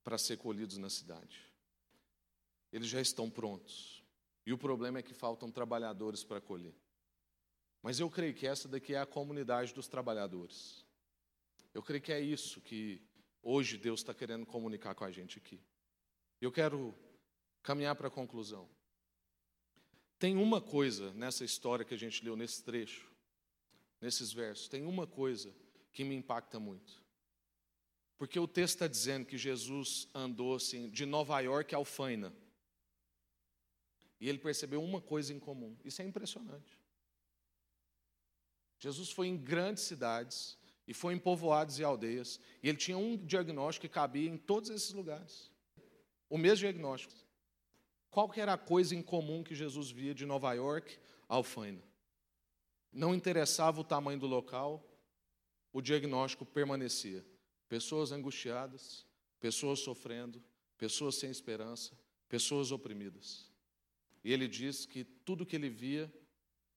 para 0.03 0.17
ser 0.17 0.37
colhidos 0.37 0.77
na 0.77 0.89
cidade. 0.89 1.41
Eles 2.69 2.89
já 2.89 2.99
estão 2.99 3.29
prontos. 3.29 4.03
E 4.45 4.51
o 4.51 4.57
problema 4.57 4.99
é 4.99 5.01
que 5.01 5.13
faltam 5.13 5.49
trabalhadores 5.49 6.21
para 6.21 6.41
colher. 6.41 6.75
Mas 7.81 7.97
eu 7.97 8.09
creio 8.09 8.33
que 8.33 8.45
essa 8.45 8.67
daqui 8.67 8.93
é 8.93 8.99
a 8.99 9.05
comunidade 9.05 9.73
dos 9.73 9.87
trabalhadores. 9.87 10.85
Eu 11.73 11.81
creio 11.81 12.03
que 12.03 12.11
é 12.11 12.19
isso 12.19 12.59
que 12.59 13.01
hoje 13.41 13.77
Deus 13.77 14.01
está 14.01 14.13
querendo 14.13 14.45
comunicar 14.45 14.93
com 14.93 15.05
a 15.05 15.11
gente 15.11 15.37
aqui. 15.37 15.61
Eu 16.41 16.51
quero 16.51 16.93
caminhar 17.61 17.95
para 17.95 18.09
a 18.09 18.11
conclusão. 18.11 18.69
Tem 20.19 20.35
uma 20.35 20.59
coisa 20.59 21.13
nessa 21.13 21.45
história 21.45 21.85
que 21.85 21.93
a 21.93 21.97
gente 21.97 22.21
leu 22.21 22.35
nesse 22.35 22.61
trecho, 22.61 23.09
nesses 24.01 24.33
versos, 24.33 24.67
tem 24.67 24.85
uma 24.85 25.07
coisa 25.07 25.55
que 25.93 26.03
me 26.03 26.15
impacta 26.15 26.59
muito. 26.59 27.02
Porque 28.23 28.39
o 28.39 28.47
texto 28.47 28.75
está 28.75 28.87
dizendo 28.87 29.25
que 29.25 29.37
Jesus 29.37 30.07
andou 30.15 30.55
assim, 30.55 30.89
de 30.89 31.05
Nova 31.05 31.41
York 31.41 31.75
a 31.75 31.77
Alfaina. 31.77 32.33
E 34.17 34.29
ele 34.29 34.37
percebeu 34.37 34.81
uma 34.81 35.01
coisa 35.01 35.33
em 35.33 35.39
comum. 35.39 35.75
Isso 35.83 36.01
é 36.01 36.05
impressionante. 36.05 36.79
Jesus 38.79 39.11
foi 39.11 39.27
em 39.27 39.35
grandes 39.35 39.83
cidades 39.83 40.57
e 40.87 40.93
foi 40.93 41.13
em 41.13 41.19
povoados 41.19 41.79
e 41.79 41.83
aldeias. 41.83 42.39
E 42.63 42.69
ele 42.69 42.77
tinha 42.77 42.97
um 42.97 43.17
diagnóstico 43.17 43.85
que 43.85 43.93
cabia 43.93 44.29
em 44.29 44.37
todos 44.37 44.69
esses 44.69 44.93
lugares. 44.93 45.51
O 46.29 46.37
mesmo 46.37 46.59
diagnóstico. 46.59 47.13
Qual 48.09 48.29
que 48.29 48.39
era 48.39 48.53
a 48.53 48.57
coisa 48.57 48.95
em 48.95 49.01
comum 49.01 49.43
que 49.43 49.53
Jesus 49.53 49.91
via 49.91 50.15
de 50.15 50.25
Nova 50.25 50.53
York 50.53 50.97
a 51.27 51.35
Alfaina? 51.35 51.83
Não 52.89 53.13
interessava 53.13 53.81
o 53.81 53.83
tamanho 53.83 54.17
do 54.17 54.27
local, 54.27 54.81
o 55.73 55.81
diagnóstico 55.81 56.45
permanecia. 56.45 57.32
Pessoas 57.73 58.11
angustiadas, 58.11 59.03
pessoas 59.39 59.79
sofrendo, 59.79 60.39
pessoas 60.77 61.15
sem 61.15 61.31
esperança, 61.31 61.97
pessoas 62.29 62.71
oprimidas. 62.71 63.51
E 64.23 64.31
ele 64.31 64.47
diz 64.47 64.85
que 64.85 65.03
tudo 65.03 65.43
que 65.43 65.55
ele 65.55 65.71
via 65.71 66.13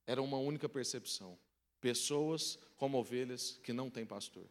era 0.06 0.22
uma 0.22 0.38
única 0.38 0.70
percepção: 0.70 1.38
pessoas 1.82 2.58
como 2.76 2.96
ovelhas 2.96 3.60
que 3.62 3.74
não 3.74 3.90
têm 3.90 4.06
pastor. 4.06 4.48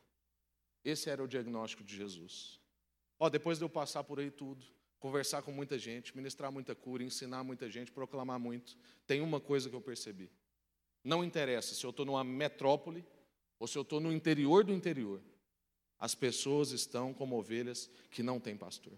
Esse 0.83 1.09
era 1.09 1.23
o 1.23 1.27
diagnóstico 1.27 1.83
de 1.83 1.95
Jesus. 1.95 2.61
Ó, 3.17 3.27
depois 3.27 3.57
de 3.57 3.63
eu 3.63 3.69
passar 3.69 4.03
por 4.03 4.19
aí 4.19 4.29
tudo, 4.29 4.63
conversar 4.99 5.41
com 5.41 5.51
muita 5.51 5.79
gente, 5.79 6.15
ministrar 6.15 6.51
muita 6.51 6.75
cura, 6.75 7.03
ensinar 7.03 7.43
muita 7.43 7.71
gente, 7.71 7.91
proclamar 7.91 8.37
muito, 8.37 8.77
tem 9.07 9.19
uma 9.19 9.41
coisa 9.41 9.67
que 9.67 9.75
eu 9.75 9.81
percebi. 9.81 10.31
Não 11.03 11.23
interessa 11.23 11.73
se 11.73 11.83
eu 11.83 11.89
estou 11.89 12.05
numa 12.05 12.23
metrópole 12.23 13.03
ou 13.57 13.65
se 13.65 13.79
eu 13.79 13.81
estou 13.81 13.99
no 13.99 14.13
interior 14.13 14.63
do 14.63 14.71
interior. 14.71 15.23
As 15.99 16.13
pessoas 16.13 16.71
estão 16.71 17.13
como 17.13 17.37
ovelhas 17.37 17.89
que 18.11 18.21
não 18.21 18.39
têm 18.39 18.57
pastor. 18.57 18.97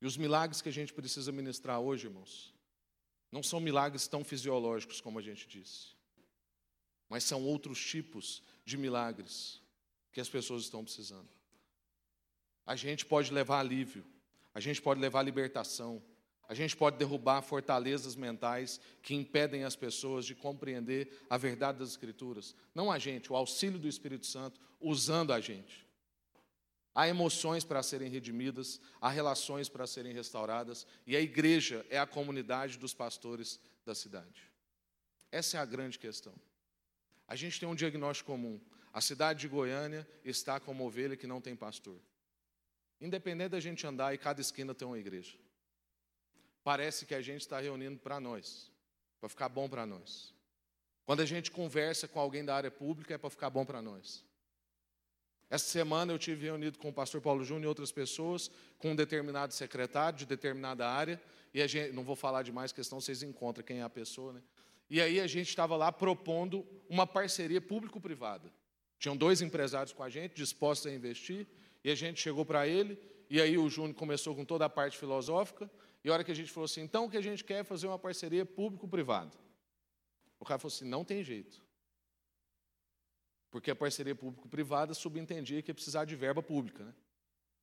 E 0.00 0.06
os 0.06 0.16
milagres 0.16 0.62
que 0.62 0.68
a 0.68 0.72
gente 0.72 0.92
precisa 0.92 1.32
ministrar 1.32 1.80
hoje, 1.80 2.06
irmãos, 2.06 2.54
não 3.30 3.42
são 3.42 3.60
milagres 3.60 4.06
tão 4.06 4.24
fisiológicos 4.24 5.00
como 5.00 5.18
a 5.18 5.22
gente 5.22 5.46
disse, 5.46 5.88
mas 7.08 7.24
são 7.24 7.44
outros 7.44 7.84
tipos 7.84 8.42
de 8.64 8.76
milagres 8.76 9.60
que 10.12 10.20
as 10.20 10.28
pessoas 10.28 10.62
estão 10.62 10.84
precisando. 10.84 11.28
A 12.64 12.76
gente 12.76 13.04
pode 13.04 13.32
levar 13.32 13.60
alívio, 13.60 14.04
a 14.54 14.60
gente 14.60 14.80
pode 14.80 15.00
levar 15.00 15.22
libertação, 15.22 16.02
a 16.48 16.54
gente 16.54 16.74
pode 16.74 16.96
derrubar 16.96 17.42
fortalezas 17.42 18.16
mentais 18.16 18.80
que 19.02 19.14
impedem 19.14 19.64
as 19.64 19.76
pessoas 19.76 20.24
de 20.24 20.34
compreender 20.34 21.22
a 21.28 21.36
verdade 21.36 21.78
das 21.78 21.90
Escrituras. 21.90 22.54
Não 22.74 22.90
a 22.90 22.98
gente, 22.98 23.30
o 23.30 23.36
auxílio 23.36 23.78
do 23.78 23.86
Espírito 23.86 24.24
Santo 24.26 24.58
usando 24.80 25.34
a 25.34 25.40
gente. 25.40 25.86
Há 26.94 27.06
emoções 27.06 27.64
para 27.64 27.82
serem 27.82 28.08
redimidas, 28.08 28.80
há 28.98 29.10
relações 29.10 29.68
para 29.68 29.86
serem 29.86 30.14
restauradas, 30.14 30.86
e 31.06 31.14
a 31.14 31.20
igreja 31.20 31.84
é 31.90 31.98
a 31.98 32.06
comunidade 32.06 32.78
dos 32.78 32.94
pastores 32.94 33.60
da 33.84 33.94
cidade. 33.94 34.42
Essa 35.30 35.58
é 35.58 35.60
a 35.60 35.66
grande 35.66 35.98
questão. 35.98 36.32
A 37.28 37.36
gente 37.36 37.60
tem 37.60 37.68
um 37.68 37.74
diagnóstico 37.74 38.32
comum. 38.32 38.58
A 38.90 39.02
cidade 39.02 39.40
de 39.40 39.48
Goiânia 39.48 40.08
está 40.24 40.58
como 40.58 40.86
ovelha 40.86 41.14
que 41.14 41.26
não 41.26 41.42
tem 41.42 41.54
pastor. 41.54 42.00
Independente 42.98 43.50
da 43.50 43.60
gente 43.60 43.86
andar 43.86 44.14
e 44.14 44.18
cada 44.18 44.40
esquina 44.40 44.74
tem 44.74 44.88
uma 44.88 44.98
igreja 44.98 45.38
parece 46.68 47.06
que 47.06 47.14
a 47.14 47.22
gente 47.22 47.40
está 47.40 47.58
reunindo 47.58 47.98
para 47.98 48.20
nós, 48.20 48.70
para 49.18 49.30
ficar 49.30 49.48
bom 49.48 49.66
para 49.70 49.86
nós. 49.86 50.34
Quando 51.06 51.20
a 51.20 51.24
gente 51.24 51.50
conversa 51.50 52.06
com 52.06 52.20
alguém 52.20 52.44
da 52.44 52.54
área 52.54 52.70
pública, 52.70 53.14
é 53.14 53.16
para 53.16 53.30
ficar 53.30 53.48
bom 53.48 53.64
para 53.64 53.80
nós. 53.80 54.22
Essa 55.48 55.64
semana 55.64 56.12
eu 56.12 56.18
tive 56.18 56.44
reunido 56.44 56.78
com 56.78 56.90
o 56.90 56.92
pastor 56.92 57.22
Paulo 57.22 57.42
Júnior 57.42 57.64
e 57.64 57.66
outras 57.68 57.90
pessoas, 57.90 58.50
com 58.76 58.90
um 58.90 58.94
determinado 58.94 59.54
secretário 59.54 60.18
de 60.18 60.26
determinada 60.26 60.86
área, 60.86 61.18
e 61.54 61.62
a 61.62 61.66
gente, 61.66 61.90
não 61.94 62.04
vou 62.04 62.14
falar 62.14 62.42
de 62.42 62.52
mais 62.52 62.70
questão, 62.70 63.00
vocês 63.00 63.22
encontram 63.22 63.64
quem 63.64 63.78
é 63.78 63.82
a 63.82 63.88
pessoa, 63.88 64.34
né? 64.34 64.42
E 64.90 65.00
aí 65.00 65.20
a 65.20 65.26
gente 65.26 65.48
estava 65.48 65.74
lá 65.74 65.90
propondo 65.90 66.66
uma 66.86 67.06
parceria 67.06 67.62
público-privada. 67.62 68.52
Tinham 68.98 69.16
dois 69.16 69.40
empresários 69.40 69.94
com 69.94 70.02
a 70.02 70.10
gente, 70.10 70.34
dispostos 70.34 70.92
a 70.92 70.94
investir, 70.94 71.46
e 71.82 71.90
a 71.90 71.94
gente 71.94 72.20
chegou 72.20 72.44
para 72.44 72.68
ele, 72.68 73.00
e 73.30 73.40
aí 73.40 73.56
o 73.56 73.70
Júnior 73.70 73.94
começou 73.94 74.34
com 74.34 74.44
toda 74.44 74.66
a 74.66 74.68
parte 74.68 74.98
filosófica, 74.98 75.70
e 76.04 76.08
a 76.08 76.12
hora 76.12 76.24
que 76.24 76.30
a 76.30 76.34
gente 76.34 76.50
falou 76.50 76.64
assim, 76.66 76.82
então 76.82 77.06
o 77.06 77.10
que 77.10 77.16
a 77.16 77.22
gente 77.22 77.44
quer 77.44 77.60
é 77.60 77.64
fazer 77.64 77.86
uma 77.86 77.98
parceria 77.98 78.46
público-privada. 78.46 79.36
O 80.38 80.44
cara 80.44 80.58
falou 80.58 80.74
assim, 80.74 80.84
não 80.84 81.04
tem 81.04 81.22
jeito. 81.22 81.60
Porque 83.50 83.70
a 83.70 83.76
parceria 83.76 84.14
público-privada 84.14 84.94
subentendia 84.94 85.62
que 85.62 85.70
ia 85.70 85.74
precisar 85.74 86.04
de 86.04 86.14
verba 86.14 86.42
pública. 86.42 86.84
Né? 86.84 86.94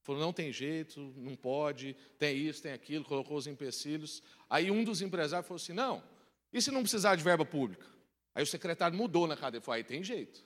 Falou, 0.02 0.22
não 0.22 0.34
tem 0.34 0.52
jeito, 0.52 1.00
não 1.16 1.36
pode, 1.36 1.96
tem 2.20 2.38
isso, 2.38 2.62
tem 2.62 2.74
aquilo, 2.74 3.06
colocou 3.06 3.38
os 3.38 3.48
empecilhos. 3.48 4.22
Aí 4.50 4.70
um 4.70 4.84
dos 4.84 5.02
empresários 5.02 5.48
falou 5.48 5.62
assim, 5.62 5.74
não, 5.74 6.04
e 6.52 6.62
se 6.62 6.72
não 6.72 6.82
precisar 6.82 7.16
de 7.16 7.24
verba 7.24 7.46
pública? 7.46 7.86
Aí 8.34 8.44
o 8.44 8.48
secretário 8.48 8.98
mudou 8.98 9.28
na 9.28 9.38
cadeira, 9.38 9.64
falou, 9.64 9.78
aí 9.78 9.84
tem 9.84 10.04
jeito. 10.04 10.46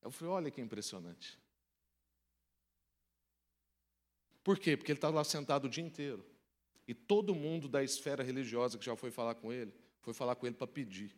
Eu 0.00 0.10
falei, 0.10 0.34
olha 0.34 0.50
que 0.50 0.60
impressionante. 0.60 1.38
Por 4.42 4.58
quê? 4.58 4.76
Porque 4.76 4.92
ele 4.92 4.96
estava 4.96 5.16
lá 5.16 5.24
sentado 5.24 5.66
o 5.66 5.68
dia 5.68 5.84
inteiro. 5.84 6.24
E 6.88 6.94
todo 6.94 7.34
mundo 7.34 7.68
da 7.68 7.84
esfera 7.84 8.24
religiosa 8.24 8.78
que 8.78 8.84
já 8.86 8.96
foi 8.96 9.10
falar 9.10 9.34
com 9.34 9.52
ele, 9.52 9.74
foi 10.00 10.14
falar 10.14 10.34
com 10.34 10.46
ele 10.46 10.56
para 10.56 10.66
pedir, 10.66 11.14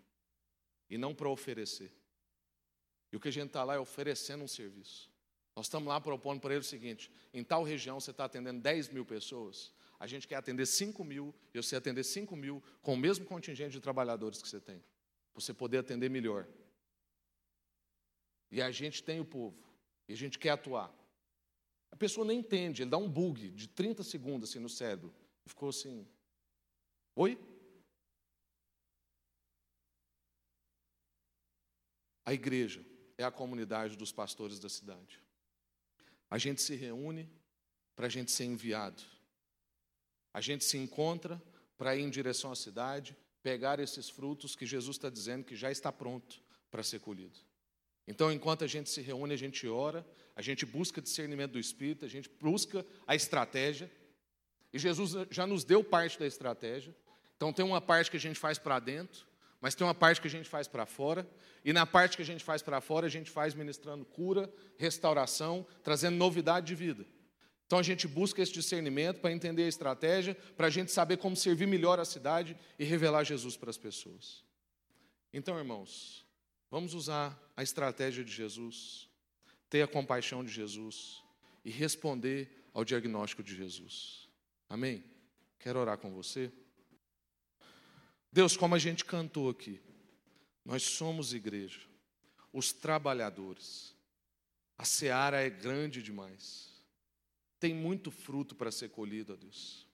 e 0.90 0.98
não 0.98 1.14
para 1.14 1.28
oferecer. 1.28 1.92
E 3.12 3.16
o 3.16 3.20
que 3.20 3.28
a 3.28 3.32
gente 3.32 3.46
está 3.46 3.62
lá 3.62 3.74
é 3.74 3.78
oferecendo 3.78 4.42
um 4.42 4.48
serviço. 4.48 5.08
Nós 5.54 5.66
estamos 5.66 5.88
lá 5.88 6.00
propondo 6.00 6.40
para 6.40 6.54
ele 6.54 6.60
o 6.60 6.64
seguinte: 6.64 7.08
em 7.32 7.44
tal 7.44 7.62
região 7.62 8.00
você 8.00 8.10
está 8.10 8.24
atendendo 8.24 8.60
10 8.60 8.88
mil 8.88 9.04
pessoas, 9.04 9.72
a 10.00 10.08
gente 10.08 10.26
quer 10.26 10.34
atender 10.34 10.66
5 10.66 11.04
mil, 11.04 11.32
e 11.54 11.62
você 11.62 11.76
atender 11.76 12.02
5 12.02 12.34
mil 12.34 12.60
com 12.82 12.94
o 12.94 12.96
mesmo 12.96 13.24
contingente 13.24 13.70
de 13.70 13.80
trabalhadores 13.80 14.42
que 14.42 14.48
você 14.48 14.58
tem, 14.60 14.82
para 15.32 15.40
você 15.40 15.54
poder 15.54 15.78
atender 15.78 16.10
melhor. 16.10 16.48
E 18.50 18.60
a 18.60 18.72
gente 18.72 19.04
tem 19.04 19.20
o 19.20 19.24
povo, 19.24 19.62
e 20.08 20.12
a 20.12 20.16
gente 20.16 20.36
quer 20.36 20.50
atuar. 20.50 20.92
A 21.92 21.96
pessoa 21.96 22.26
nem 22.26 22.40
entende, 22.40 22.82
ele 22.82 22.90
dá 22.90 22.96
um 22.96 23.08
bug 23.08 23.50
de 23.50 23.68
30 23.68 24.02
segundos 24.02 24.50
assim 24.50 24.58
no 24.58 24.68
cérebro. 24.68 25.14
Ficou 25.46 25.70
assim: 25.70 26.06
Oi? 27.14 27.38
A 32.24 32.32
igreja 32.32 32.84
é 33.18 33.24
a 33.24 33.30
comunidade 33.30 33.96
dos 33.96 34.12
pastores 34.12 34.58
da 34.58 34.68
cidade. 34.68 35.20
A 36.30 36.38
gente 36.38 36.62
se 36.62 36.76
reúne 36.76 37.28
para 37.96 38.06
a 38.06 38.08
gente 38.08 38.30
ser 38.30 38.44
enviado. 38.44 39.02
A 40.32 40.40
gente 40.40 40.64
se 40.64 40.78
encontra 40.78 41.42
para 41.76 41.96
ir 41.96 42.02
em 42.02 42.10
direção 42.10 42.52
à 42.52 42.56
cidade, 42.56 43.16
pegar 43.42 43.80
esses 43.80 44.08
frutos 44.08 44.54
que 44.54 44.64
Jesus 44.64 44.96
está 44.96 45.10
dizendo 45.10 45.44
que 45.44 45.56
já 45.56 45.70
está 45.70 45.90
pronto 45.90 46.40
para 46.70 46.82
ser 46.82 47.00
colhido. 47.00 47.38
Então, 48.06 48.32
enquanto 48.32 48.64
a 48.64 48.66
gente 48.66 48.90
se 48.90 49.00
reúne, 49.00 49.34
a 49.34 49.36
gente 49.36 49.66
ora, 49.66 50.06
a 50.36 50.42
gente 50.42 50.64
busca 50.64 51.02
discernimento 51.02 51.52
do 51.52 51.58
Espírito, 51.58 52.04
a 52.04 52.08
gente 52.08 52.28
busca 52.28 52.86
a 53.06 53.14
estratégia, 53.14 53.90
e 54.72 54.78
Jesus 54.78 55.26
já 55.30 55.46
nos 55.46 55.64
deu 55.64 55.82
parte 55.82 56.18
da 56.18 56.26
estratégia. 56.26 56.94
Então 57.36 57.52
tem 57.52 57.64
uma 57.64 57.80
parte 57.80 58.10
que 58.10 58.16
a 58.16 58.20
gente 58.20 58.38
faz 58.38 58.58
para 58.58 58.78
dentro, 58.78 59.26
mas 59.60 59.74
tem 59.74 59.86
uma 59.86 59.94
parte 59.94 60.20
que 60.20 60.28
a 60.28 60.30
gente 60.30 60.48
faz 60.48 60.68
para 60.68 60.86
fora, 60.86 61.28
e 61.64 61.72
na 61.72 61.84
parte 61.84 62.16
que 62.16 62.22
a 62.22 62.26
gente 62.26 62.42
faz 62.42 62.62
para 62.62 62.80
fora, 62.80 63.06
a 63.06 63.10
gente 63.10 63.30
faz 63.30 63.54
ministrando 63.54 64.04
cura, 64.04 64.50
restauração, 64.78 65.66
trazendo 65.82 66.16
novidade 66.16 66.66
de 66.66 66.74
vida. 66.74 67.04
Então 67.66 67.78
a 67.78 67.82
gente 67.82 68.08
busca 68.08 68.42
esse 68.42 68.52
discernimento 68.52 69.20
para 69.20 69.30
entender 69.32 69.64
a 69.64 69.68
estratégia, 69.68 70.34
para 70.56 70.66
a 70.66 70.70
gente 70.70 70.90
saber 70.90 71.18
como 71.18 71.36
servir 71.36 71.66
melhor 71.66 72.00
a 72.00 72.04
cidade 72.04 72.56
e 72.78 72.84
revelar 72.84 73.22
Jesus 73.22 73.56
para 73.56 73.70
as 73.70 73.78
pessoas. 73.78 74.42
Então, 75.32 75.56
irmãos, 75.56 76.26
vamos 76.70 76.94
usar 76.94 77.38
a 77.56 77.62
estratégia 77.62 78.24
de 78.24 78.32
Jesus, 78.32 79.08
ter 79.68 79.82
a 79.82 79.86
compaixão 79.86 80.42
de 80.42 80.50
Jesus 80.50 81.22
e 81.64 81.70
responder 81.70 82.68
ao 82.72 82.84
diagnóstico 82.84 83.42
de 83.42 83.54
Jesus. 83.54 84.29
Amém? 84.70 85.04
Quero 85.58 85.80
orar 85.80 85.98
com 85.98 86.12
você. 86.12 86.50
Deus, 88.32 88.56
como 88.56 88.76
a 88.76 88.78
gente 88.78 89.04
cantou 89.04 89.50
aqui, 89.50 89.80
nós 90.64 90.84
somos 90.84 91.34
igreja, 91.34 91.80
os 92.52 92.72
trabalhadores. 92.72 93.96
A 94.78 94.84
seara 94.84 95.42
é 95.42 95.50
grande 95.50 96.00
demais. 96.00 96.70
Tem 97.58 97.74
muito 97.74 98.12
fruto 98.12 98.54
para 98.54 98.70
ser 98.70 98.90
colhido, 98.90 99.32
ó 99.32 99.36
Deus. 99.36 99.86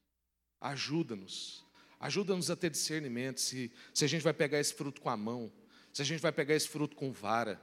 Ajuda-nos. 0.60 1.64
Ajuda-nos 1.98 2.50
a 2.50 2.56
ter 2.56 2.68
discernimento 2.68 3.40
se, 3.40 3.72
se 3.94 4.04
a 4.04 4.08
gente 4.08 4.22
vai 4.22 4.34
pegar 4.34 4.60
esse 4.60 4.74
fruto 4.74 5.00
com 5.00 5.08
a 5.08 5.16
mão, 5.16 5.50
se 5.90 6.02
a 6.02 6.04
gente 6.04 6.20
vai 6.20 6.30
pegar 6.30 6.54
esse 6.54 6.68
fruto 6.68 6.94
com 6.94 7.10
vara, 7.10 7.58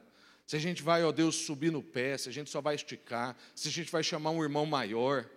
se 0.47 0.55
a 0.55 0.59
gente 0.59 0.81
vai, 0.81 1.03
ó 1.03 1.11
Deus, 1.11 1.35
subir 1.35 1.71
no 1.71 1.83
pé, 1.83 2.17
se 2.17 2.27
a 2.27 2.31
gente 2.31 2.49
só 2.49 2.59
vai 2.59 2.73
esticar, 2.73 3.37
se 3.55 3.67
a 3.67 3.71
gente 3.71 3.91
vai 3.91 4.03
chamar 4.03 4.31
um 4.31 4.41
irmão 4.41 4.65
maior. 4.65 5.29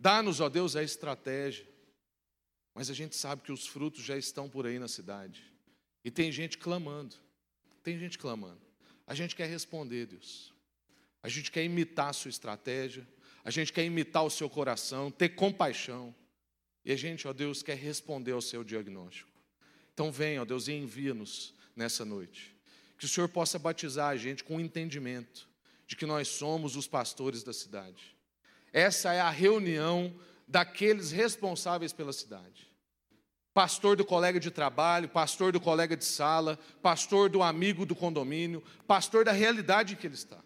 Dá-nos, 0.00 0.40
ó 0.40 0.48
Deus, 0.48 0.76
a 0.76 0.82
estratégia. 0.82 1.68
Mas 2.74 2.88
a 2.88 2.94
gente 2.94 3.14
sabe 3.14 3.42
que 3.42 3.52
os 3.52 3.66
frutos 3.66 4.02
já 4.02 4.16
estão 4.16 4.48
por 4.48 4.66
aí 4.66 4.78
na 4.78 4.88
cidade. 4.88 5.44
E 6.02 6.10
tem 6.10 6.32
gente 6.32 6.56
clamando. 6.56 7.14
Tem 7.82 7.98
gente 7.98 8.18
clamando. 8.18 8.60
A 9.06 9.14
gente 9.14 9.36
quer 9.36 9.46
responder, 9.46 10.06
Deus. 10.06 10.54
A 11.22 11.28
gente 11.28 11.50
quer 11.50 11.62
imitar 11.64 12.08
a 12.08 12.12
sua 12.14 12.30
estratégia. 12.30 13.06
A 13.44 13.50
gente 13.50 13.74
quer 13.74 13.84
imitar 13.84 14.24
o 14.24 14.30
seu 14.30 14.48
coração, 14.48 15.10
ter 15.10 15.30
compaixão. 15.30 16.14
E 16.82 16.92
a 16.92 16.96
gente, 16.96 17.28
ó 17.28 17.32
Deus, 17.34 17.62
quer 17.62 17.76
responder 17.76 18.32
ao 18.32 18.40
seu 18.40 18.64
diagnóstico. 18.64 19.30
Então 19.92 20.10
vem, 20.10 20.38
ó 20.38 20.46
Deus, 20.46 20.66
e 20.66 20.72
envia-nos 20.72 21.52
nessa 21.76 22.06
noite. 22.06 22.56
Que 22.96 23.04
o 23.04 23.08
Senhor 23.08 23.28
possa 23.28 23.58
batizar 23.58 24.08
a 24.08 24.16
gente 24.16 24.42
com 24.42 24.56
o 24.56 24.60
entendimento 24.60 25.46
de 25.86 25.94
que 25.94 26.06
nós 26.06 26.28
somos 26.28 26.74
os 26.74 26.86
pastores 26.86 27.42
da 27.42 27.52
cidade. 27.52 28.16
Essa 28.72 29.12
é 29.12 29.20
a 29.20 29.30
reunião 29.30 30.14
daqueles 30.46 31.10
responsáveis 31.10 31.92
pela 31.92 32.12
cidade. 32.12 32.68
Pastor 33.52 33.96
do 33.96 34.04
colega 34.04 34.38
de 34.38 34.50
trabalho, 34.50 35.08
pastor 35.08 35.52
do 35.52 35.60
colega 35.60 35.96
de 35.96 36.04
sala, 36.04 36.58
pastor 36.80 37.28
do 37.28 37.42
amigo 37.42 37.84
do 37.84 37.96
condomínio, 37.96 38.62
pastor 38.86 39.24
da 39.24 39.32
realidade 39.32 39.94
em 39.94 39.96
que 39.96 40.06
ele 40.06 40.14
está. 40.14 40.38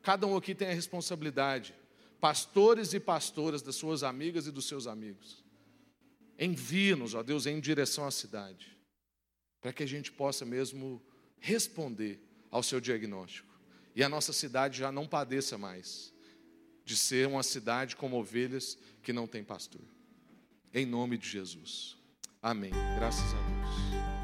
Cada 0.00 0.26
um 0.26 0.36
aqui 0.36 0.54
tem 0.54 0.68
a 0.68 0.72
responsabilidade. 0.72 1.74
Pastores 2.20 2.94
e 2.94 3.00
pastoras 3.00 3.62
das 3.62 3.74
suas 3.74 4.02
amigas 4.02 4.46
e 4.46 4.52
dos 4.52 4.66
seus 4.66 4.86
amigos. 4.86 5.44
Envie-nos, 6.38 7.14
ó 7.14 7.22
Deus, 7.22 7.46
em 7.46 7.58
direção 7.60 8.06
à 8.06 8.10
cidade, 8.10 8.76
para 9.60 9.72
que 9.72 9.82
a 9.82 9.88
gente 9.88 10.12
possa 10.12 10.44
mesmo 10.44 11.02
responder 11.40 12.20
ao 12.50 12.62
seu 12.62 12.80
diagnóstico 12.80 13.54
e 13.94 14.04
a 14.04 14.08
nossa 14.08 14.32
cidade 14.32 14.78
já 14.78 14.92
não 14.92 15.06
padeça 15.06 15.56
mais 15.56 16.14
de 16.86 16.96
ser 16.96 17.26
uma 17.26 17.42
cidade 17.42 17.96
como 17.96 18.16
ovelhas 18.16 18.78
que 19.02 19.12
não 19.12 19.26
tem 19.26 19.42
pastor. 19.42 19.82
Em 20.72 20.86
nome 20.86 21.18
de 21.18 21.28
Jesus. 21.28 21.98
Amém. 22.40 22.70
Graças 22.96 23.34
a 23.34 23.36
Deus. 23.36 24.15